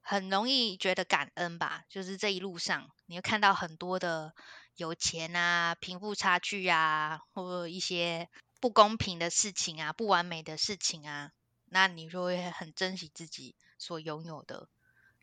[0.02, 4.34] 很容易觉得感恩吧，就是这一路上你会看到很多的
[4.76, 11.32] 有钱啊、贫富差距啊，或一些不公平的事情啊、不完美的事情啊，
[11.66, 14.70] 那你就会很珍惜自己所拥有的，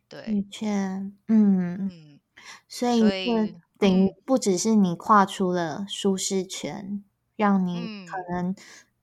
[0.09, 0.69] 对，的确，
[1.29, 2.21] 嗯嗯，
[2.69, 3.55] 所以。
[3.85, 7.05] 等于不只是你跨出了舒适圈，
[7.37, 8.55] 让你可能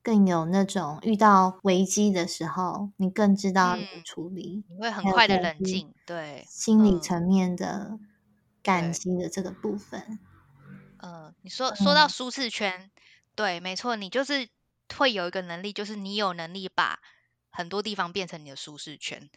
[0.01, 7.99] 更有那种遇到危机的时候，你更知道怎么处理，你会很快的冷静，对心理层面的
[8.63, 10.19] 感激的这个部分。
[10.99, 12.91] 嗯，你说说到舒适圈，
[13.35, 14.49] 对，没错，你就是
[14.95, 16.99] 会有一个能力，就是你有能力把
[17.49, 19.29] 很多地方变成你的舒适圈。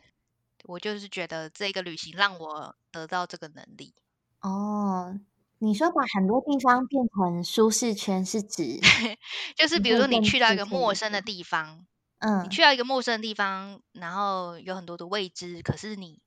[0.65, 3.95] 我就是觉得这个旅行让我得到这个能力。
[4.43, 5.19] 哦。
[5.65, 8.79] 你说把很多地方变成舒适圈，是指
[9.57, 11.87] 就是比如说你去到一个陌生的地方，
[12.19, 16.21] 嗯，你去到一个陌生的地方，然后有很多的未知，可是你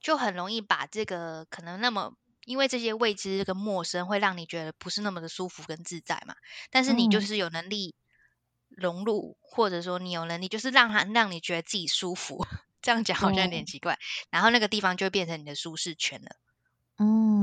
[0.00, 2.12] 就很容易把这个可能那么，
[2.44, 6.34] 因为这些未知跟陌生会让你觉得不是那么的舒服跟自在嘛。
[6.70, 7.94] 但是你就是有能力
[8.68, 12.44] 融入，或者说你有能力就是让他让你觉得自己舒服，
[12.82, 13.98] 这样讲好像有点奇怪。
[14.30, 16.36] 然后那个地方就会变成你的舒适圈了。
[16.98, 17.35] 嗯，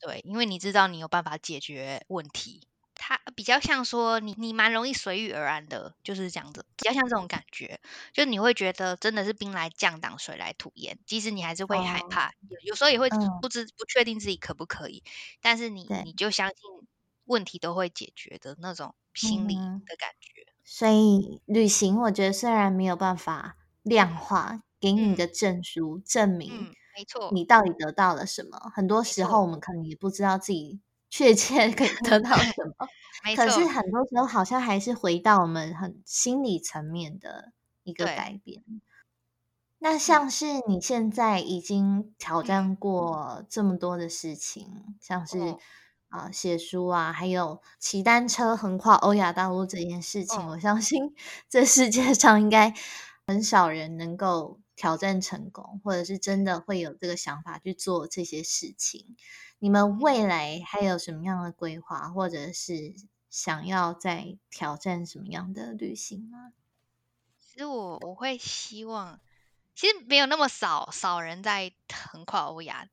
[0.00, 7.80] 对，因为你知道你有办法解决问题，它比较像说你你蛮容易随遇而安的，就是这样子，比较像这种感觉，
[8.12, 13.08] 就你会觉得真的是兵来将挡，水来土掩，即使你还是会害怕，有有时候也会
[13.40, 15.02] 不知不确定自己可不可以，
[15.40, 16.56] 但是你你就相信
[17.24, 20.44] 问题都会解决的那种心理的感觉。
[20.64, 26.68] 所以旅行，我觉得虽然没有办法量化给你的证书证明。
[26.96, 28.58] 没错，你到底得到了什么？
[28.74, 30.80] 很多时候我们可能也不知道自己
[31.10, 32.86] 确切可以 得到什么。
[33.24, 38.62] 没错，可是很多时候好像还是回到我们很心理层面的一个改变。
[39.78, 45.56] 那像是你现在已经挑战过这么多的事情，像是
[46.08, 51.14] 啊写书啊，还有骑单车横跨欧亚大陆这件事情，我相信
[51.48, 52.72] 这世界上应该
[53.26, 54.60] 很少人能够。
[54.76, 59.16] 挑战成功，或者是真的会有这个想法去做这些事情。
[59.58, 62.94] 你们未来还有什么样的规划，或者是
[63.30, 66.52] 想要再挑战什么样的旅行吗？
[67.40, 69.20] 其实我我会希望，
[69.74, 72.88] 其实没有那么少少人在横跨欧亚。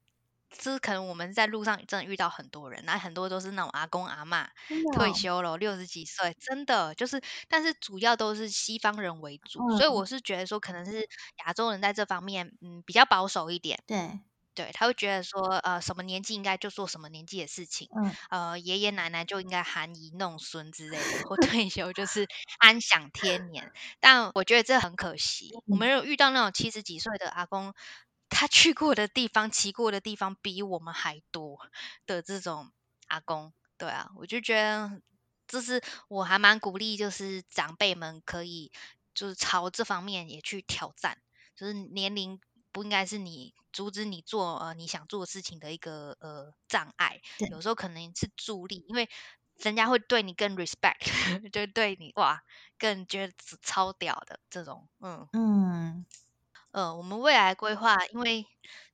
[0.57, 4.49] 就是可能我们在路上真的遇到很多人，那很多都是那种阿公阿妈
[4.91, 11.07] 退休了六十几岁，真的就是，但是主要都是西方人为主，所以我是觉得说可能是
[11.45, 14.21] 亚洲人在这方面嗯比较保守一点，对。
[14.53, 18.15] 对，他会觉得说呃什么年纪应该就做什么年纪的事情，嗯。
[18.29, 22.27] 呃爷爷奶奶就应该含饴弄孙之类的，或退休就是
[22.59, 23.71] 安享天年，
[24.01, 27.73] 但我觉得这很可惜，我们有遇到那种七十几岁的阿公。
[28.31, 31.59] 他去过的地方、骑过的地方比我们还多
[32.07, 32.71] 的这种
[33.07, 35.01] 阿公，对啊，我就觉得
[35.47, 38.71] 就是我还蛮鼓励，就是长辈们可以
[39.13, 41.17] 就是朝这方面也去挑战，
[41.55, 42.39] 就是年龄
[42.71, 49.09] 不应该是你阻止你做呃你想做的事情的一个呃障碍，有时候可能是助力，因为
[49.57, 51.01] 人家会对你更 respect，
[51.51, 52.41] 就对你哇
[52.79, 56.05] 更觉得超屌的这种，嗯嗯。
[56.71, 58.45] 呃，我们未来规划，因为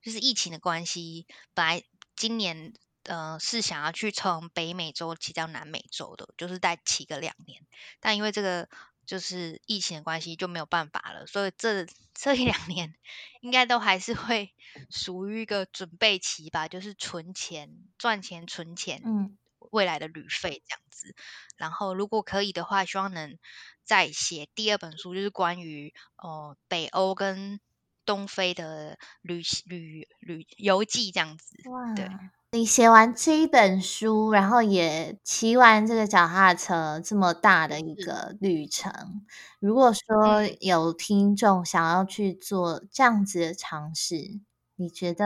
[0.02, 1.84] 就是疫情的关系，本来
[2.16, 2.74] 今年
[3.04, 7.66] 呃是想要去从北美洲骑到南美洲的，就是再骑个两年。
[8.00, 8.68] 但因为这个
[9.06, 12.94] 就是疫情的关系就没有办法了，所以这这一两年
[13.42, 14.54] 应该都还是会
[14.90, 19.38] 属于一个准备期吧，就是存钱、赚钱、存钱，嗯，
[19.72, 21.16] 未来的旅费这样子。
[21.58, 23.38] 然后如果可以的话，希望能
[23.84, 27.60] 再写第二本书，就是关于哦北欧跟
[28.06, 31.56] 东非的旅旅旅游记这样子。
[31.64, 32.08] 哇，对。
[32.52, 39.26] 你写完这一本书，然后也骑完这个脚踏车这么大的一个旅程，
[39.60, 44.40] 如果说嗯有听众想要去做这样子的尝试，
[44.78, 45.26] 你觉得，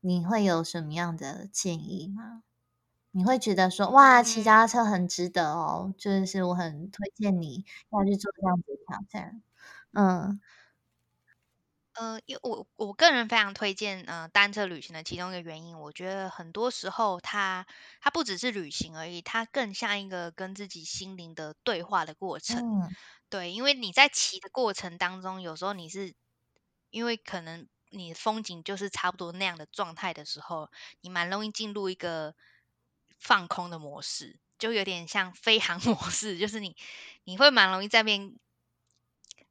[0.00, 2.42] 你会有什么样的建议吗？
[3.12, 9.42] 你会觉得说，哇，骑脚嗯踏车很值得哦，就是我很推荐你要去做这样子的挑战。
[9.92, 10.40] 嗯
[11.96, 17.66] 呃，因为我我个人非常推荐呃单车旅行的其中一个原因，我觉得很多时候它
[18.00, 22.64] 它不只是旅行而已，它更像一个跟自己心灵的对话的过程。
[22.82, 22.96] 嗯
[23.28, 26.14] 对，因为你在骑的过程当中，有时候你是
[26.90, 30.68] 因为可能你的风景就是差不多那样的状态的时候，
[31.00, 32.34] 你蛮容易进入一个
[33.20, 36.76] 放空的模式，就有点像飞行 模式，就是你
[37.24, 38.34] 你会蛮容易在那边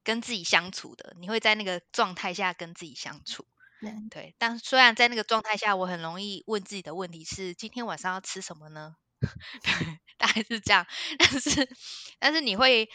[0.04, 3.46] 跟自己相处的，你会在那个状态下跟自己相处。
[3.82, 8.96] 对，对，但虽然在那个状态下，我很容易问自己的问题是：今天晚上要吃什么呢？
[9.64, 10.86] 对，大概是这样。
[11.18, 11.70] 但是，
[12.20, 12.90] 但是你会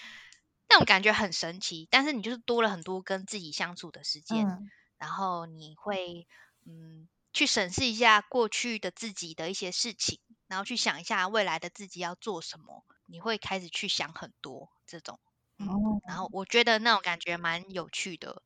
[0.69, 6.27] 那种感觉很神奇，但是你就是多了很多跟自己相处的时间，嗯然后你会
[6.67, 15.21] 嗯去审视一下过去的自己的一些事情，然后去想一下未来的自己要做什么，你会开始去想很多这种。
[15.59, 18.43] 嗯，哦，然后我觉得那种感觉蛮有趣的，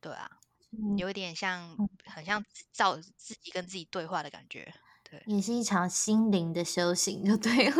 [0.00, 0.30] 对啊，
[0.72, 4.74] 嗯有一点像嗯，很像自照自己跟自己对话的感觉，
[5.04, 7.76] 对，也是一场心灵的修行，就对了。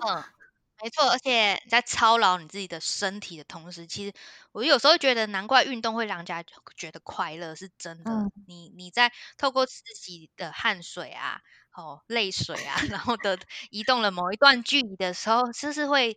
[0.00, 0.24] 嗯，
[0.82, 4.12] 没错，而且在操劳你自己的身体的同时，其实
[4.52, 6.44] 我有时候觉得，难怪运动会让人家
[6.76, 8.24] 觉得快乐，是真的。
[8.26, 11.40] 嗯你你在透过自己的汗水啊，
[11.78, 13.38] 哦，泪水啊， 然后的
[13.70, 16.16] 移动了某一段距离的时候，就是会，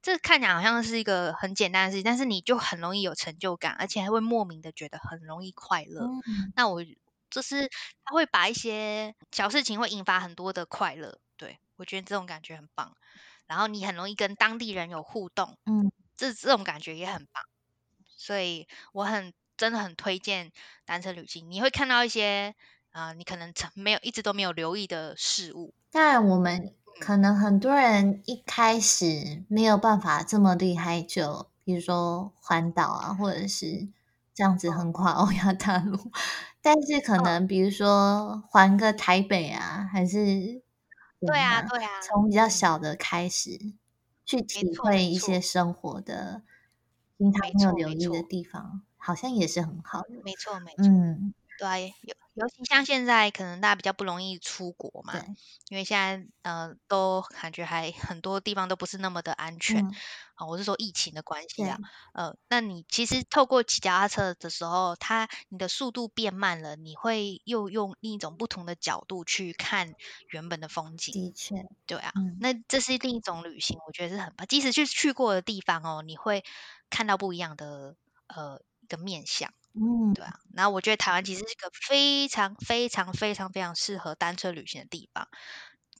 [0.00, 6.06] 这看起来好像是一个很简单的事情，但是你就很容易有成就感，而且还会莫名的觉得很容易快乐。
[6.28, 6.84] 嗯那我
[7.30, 7.68] 就是
[8.04, 12.96] 他会把一些小事情会引发很多的快乐，对我觉得这种感觉很棒。
[13.48, 17.42] 然后你很容易跟当地人有互动，嗯这这种感觉也很棒。
[18.06, 20.52] 所以我很真的很推荐
[20.84, 22.54] 单车旅行，你会看到一些
[22.92, 25.72] 啊、呃你可能曾没有一直都没有留意的事物。
[25.94, 33.88] 当然，我们可能很多人一开始没有办法这么厉害就，比如说环岛啊，或者是
[34.32, 36.10] 这样子横跨欧亚大陆。
[36.62, 40.62] 但是可嗯能比如说环个台北啊，还是
[41.24, 43.74] 对啊，对啊，从比较嗯，小的开始
[44.24, 46.42] 去没体会一些生活的
[47.18, 50.08] 平常没没有留意的地方，好像也是很好的。
[50.22, 50.94] 没错没错。
[51.16, 55.22] 嗯，对啊，尤尤其像现在可能大家比较不容易出国嘛，
[55.68, 59.94] 因为现在呃都感觉还很多地方都不是那么的安全嗯，
[60.34, 61.78] 啊、我是说疫情的关系对啊，，
[62.14, 69.94] 呃，那你其实透过骑脚踏车的时候，它你的速度变慢了，你会又用另一种不同的角度去看
[70.30, 71.54] 原本的风景，的确，
[71.86, 74.46] 对啊，嗯那这是另一种旅行，我觉得是很棒。
[74.46, 76.44] 即使去去过的地方哦，你会
[76.90, 77.96] 看到不一样的
[78.28, 79.52] 呃一个面相。
[79.74, 85.28] 嗯对啊，然后我觉得台湾其实是一个非常非常非常非常适合单车旅行的地方。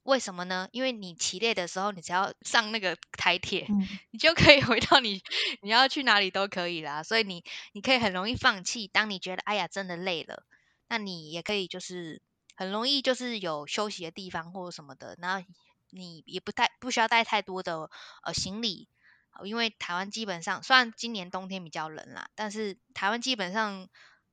[0.03, 0.69] 为什么呢？
[0.73, 5.23] 因为你骑累的时候，你只要 上那个台铁，嗯你就可以回到你
[5.63, 7.03] 你要去哪里都可以啦。
[7.03, 8.89] 所以你你可以很容易放弃。
[8.89, 10.45] 当你觉得哎呀真的累了，
[10.89, 12.21] 那你也可以就是
[12.57, 15.47] 很容易就是有休息的地方或者什么的，然后
[15.91, 17.89] 你也不太不需要带太多的
[18.25, 19.02] 呃行李，呃
[19.45, 23.89] 因为台湾基本上虽然今年冬天比较冷啦，但是台湾基本上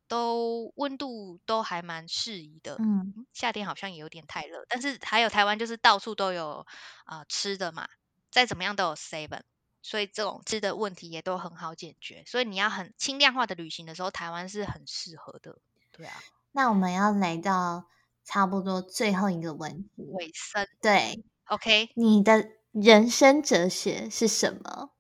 [0.08, 2.76] 都温度都还蛮适宜的。
[2.80, 6.66] 嗯嗯夏天好像也有点太热，但是还有台湾就是到处都有
[7.06, 7.88] 啊、呃吃的嘛，
[8.32, 9.44] 再怎么样都有 seven，
[9.82, 12.24] 所以这种吃的问题也都很好解决。
[12.26, 15.60] 所以你要很轻量化的旅行的时候，台湾是很适合的。
[15.92, 16.14] 对啊，
[16.52, 17.88] 那我们要来到
[18.26, 22.50] 差不多最后一个问题，尾声对，，OK，你的
[22.82, 24.92] 人生哲学是什么？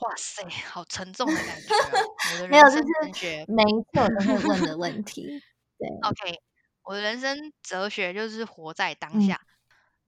[0.00, 2.14] 哇塞，好沉重的感觉哦。
[2.34, 5.42] 我的没有，人生哲学是每一次我都会问的问 题。
[5.78, 6.38] 对，OK，
[6.84, 9.40] 我的人生哲学就是活在当嗯下，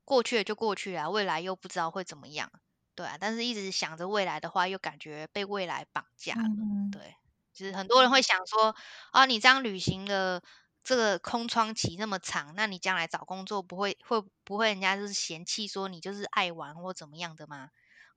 [0.04, 2.50] 过去了就过去了，未来又不知道会怎么样，
[2.94, 3.16] 对啊。
[3.20, 7.14] 但是一直想着未来的话，又感觉被未来绑架了，嗯对。
[7.54, 8.76] 就是很多人会想说，
[9.10, 10.42] 啊，你这样旅行的
[10.88, 17.68] 这个空窗期那么长，那你将来找工作不会会不会人家就是嫌弃说你就是爱玩或怎么样的吗？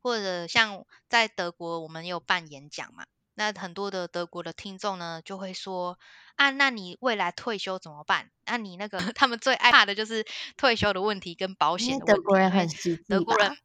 [0.02, 3.04] 或者像在德国，我们有办演讲嘛，
[3.34, 6.00] 那很多的德国的听众呢就会说
[6.38, 8.32] 啊，那你未来退休怎么办？
[8.46, 10.26] 那你那个 他们最爱怕的就是
[10.56, 12.14] 退休的问题跟保险的问题。
[12.14, 13.58] 德国人很实际，德国人。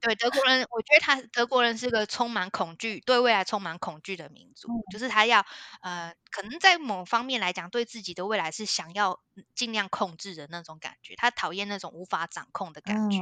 [0.00, 4.68] 对德国人，我觉得他德国人是个充满恐惧、对未来充满恐惧的民族。
[4.90, 5.44] 就是他要
[5.82, 9.20] 呃，可能在某方面来讲，对自己的未来是想要
[9.54, 11.14] 尽量控制的那种感觉。
[11.16, 13.18] 他讨厌那种无法掌控的感觉。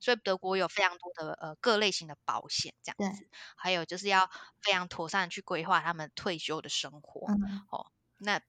[0.00, 4.30] 所以德国有非常多的呃各类型的保险这样子，还有就是要
[4.62, 7.26] 非常妥善去规划他们退休的生活。
[7.70, 7.86] 哦，
[8.18, 8.40] 那。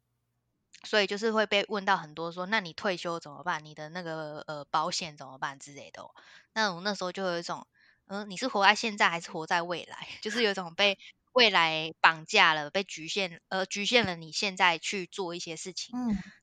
[0.83, 3.63] 所以就是会被问到很多说，那你退休怎么办？
[3.65, 6.03] 你的那个呃保险怎么办之类的。
[6.53, 7.67] 那我那时候就有一种，
[8.07, 10.07] 嗯，你是活在现在还是活在未来？
[10.21, 10.97] 就是有一种被
[11.33, 15.97] 未来绑架了，被局限，呃，局限了你现在去做一些事情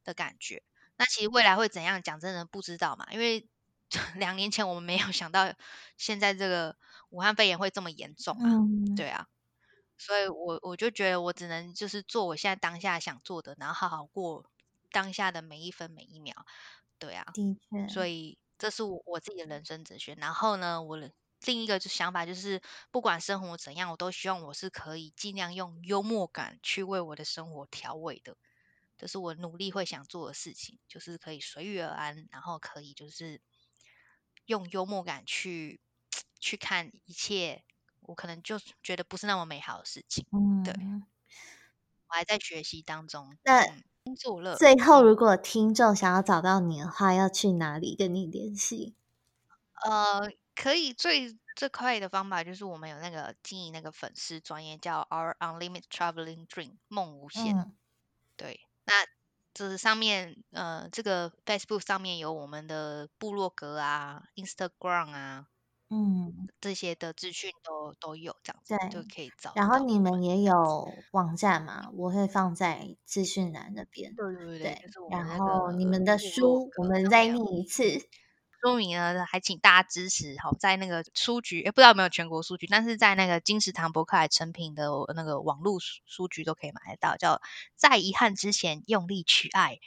[0.04, 0.62] 的感觉。
[0.96, 3.06] 那其实未来会怎样讲，真的不知道嘛？
[3.12, 3.48] 因为
[4.16, 5.52] 两年前我们没有想到，
[5.96, 6.76] 现在这个
[7.10, 8.50] 武汉肺炎会这么严重啊，
[8.94, 9.26] 对啊。
[9.98, 14.50] 所以，我我就觉得我只能就是做我现在当下想做的，然后好好过
[14.90, 16.34] 当下的每一分每一秒，
[16.98, 17.88] 对啊，的确。
[17.88, 20.14] 所以这是我我自己的人生哲学。
[20.14, 21.12] 然后呢，我的
[21.46, 28.36] 另一个就想法就是，不管生活怎样，我都希望我是可以尽量用幽默感去为我的生活调味的。
[28.98, 33.40] 这是我努力会想做的事情，就是可以随遇而安，然后可以就是
[34.48, 35.80] 用幽默感去
[36.40, 37.64] 去看一切。
[38.06, 40.72] 我可能就觉得不是那么美好的事情，嗯，对，
[42.08, 43.36] 我还在学习当中。
[43.42, 43.66] 那
[44.40, 48.94] 乐，最后如果听众想要找到你的话，要去哪里跟你联系？
[49.84, 57.72] 呃，可以最最快的方法就是我们有那个经营那个粉丝专业叫 Our Unlimited Traveling Dream 梦无限，
[58.36, 59.04] 对，那
[59.52, 65.46] 这是上面呃这个 Facebook 上面有我们的部落格啊，Instagram 啊。
[65.88, 69.52] 嗯，这些的资讯都都有，这样子就可以找。
[69.54, 71.88] 然后你们也有网站嘛？
[71.94, 74.14] 我会放在资讯栏那边。
[74.14, 74.78] 对对对。
[75.10, 77.84] 然后你们的书，我们再念一次。
[78.62, 80.34] 书名呢，还请大家支持。
[80.42, 87.16] 好，在那个书局，也不知道有没有全国书局，但是在那个金石堂博客来成品的那个网络书局都可以买得到。
[87.16, 87.40] 叫
[87.76, 89.78] 在遗憾之前用力去爱，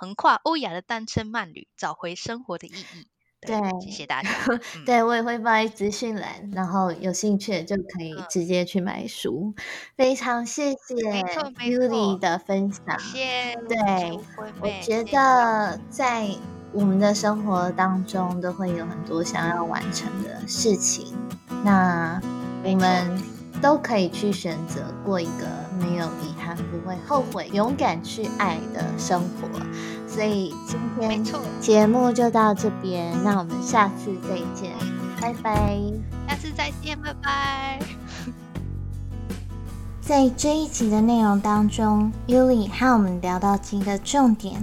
[0.00, 3.08] 横跨欧亚的单车慢旅，找回生活的意义。
[3.40, 4.30] 对，谢谢大家。
[4.84, 9.54] 对我也会放在资讯栏，然后有兴趣就可以直接去买书。
[9.96, 11.22] 非常谢谢
[11.60, 12.98] Yuli 的分享。
[12.98, 13.56] 谢谢。
[13.68, 14.18] 对，
[14.60, 16.28] 我觉得在
[16.72, 21.14] 我们的生活当中都会有很多想要完成的事情，
[21.64, 22.20] 那
[22.64, 23.22] 我们
[23.62, 25.46] 都可以去选择过一个
[25.78, 29.48] 没有遗憾、不会后悔、勇敢去爱的生活。
[30.16, 31.22] 所以今天
[31.60, 34.72] 节目就到这边，那我们下次再见，
[35.20, 35.78] 拜拜。
[36.26, 37.78] 下次再见，拜拜。
[40.00, 44.62] 在这一集的内容当中，Yuli 和我们聊到几个重点：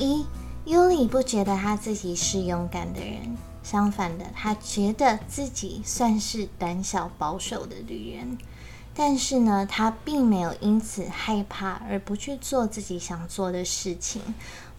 [0.00, 0.26] 一
[0.66, 8.36] ，Yuli 不觉得他自己是勇敢的人，相反的，他觉得自己算是胆小保守的女人。
[8.94, 14.20] 但是呢，他并没有因此害怕而不去做自己想做的事情。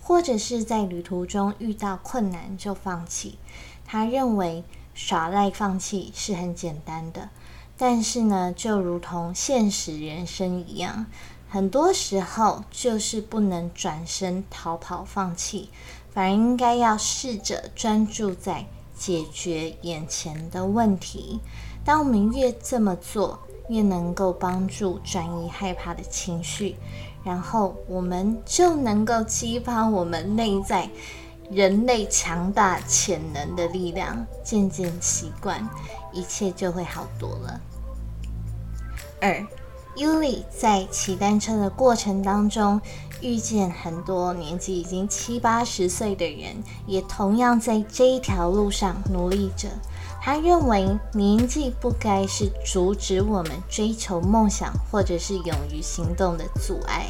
[0.05, 3.39] 或者是在旅途中遇到困难就放弃，
[3.85, 7.29] 他认为耍赖放弃是很简单的。
[7.77, 11.05] 但是呢，就如同现实人生一样，
[11.49, 15.69] 很多时候就是不能转身逃跑放弃，
[16.11, 21.39] 反而应该要试着专注在解决眼前的问题。
[21.85, 23.39] 当我们越这么做，
[23.69, 26.75] 越能够帮助转移害怕的情绪。
[27.23, 30.89] 然后我们就能够激发我们内在
[31.49, 35.67] 人类强大潜能的力量，渐渐习惯，
[36.11, 37.61] 一切就会好多了。
[39.21, 39.45] 二
[39.95, 42.81] ，Yuli 在骑单车的过程当中，
[43.21, 49.69] 遇见很多年纪已经七八十岁的人，也同样在这一条路上努力着。
[50.25, 57.07] 他认为年纪不该是阻止我们追求梦想或者是勇于行动的阻碍。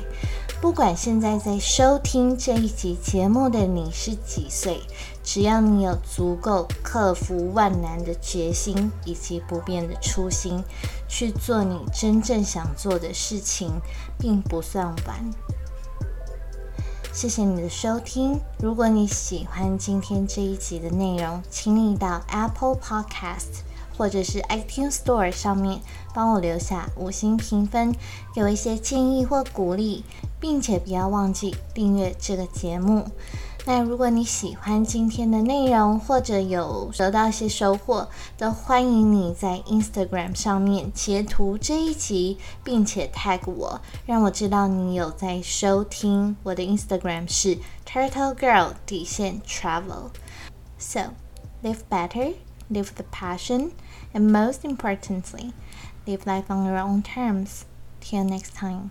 [0.60, 4.82] 不管现在在收听这一集节目的你是几岁，
[5.24, 10.64] 只要你有足够克服万难的决心以及不变的初心，
[11.08, 13.80] 去做你真正想做的事情，
[14.18, 15.24] 并不算晚。
[17.14, 18.42] 谢谢你的收听。
[18.58, 23.62] 如果你喜欢今天这一集的内容，请你到 Apple Podcast
[23.96, 25.80] 或者是 iTunes Store 上面
[26.12, 27.96] 帮我留下五星评分，
[28.34, 30.04] 给我一些建议或鼓励，
[30.40, 33.06] 并且不要忘记订阅这个节目。
[33.65, 38.09] 那如果你喜欢今天的内容，或者有得到一些收获，
[38.39, 46.37] 都欢迎你在 Instagram 上面截图这一集，并且 tag 我，让我知道你有在收听。
[46.45, 51.13] 我的 Instagram 是 Turtle Girl 底线 Travel。So
[51.63, 52.35] live better,
[52.71, 53.73] live with passion,
[54.15, 55.53] and most importantly,
[56.07, 57.63] live life on your own terms.
[58.01, 58.91] Till next time.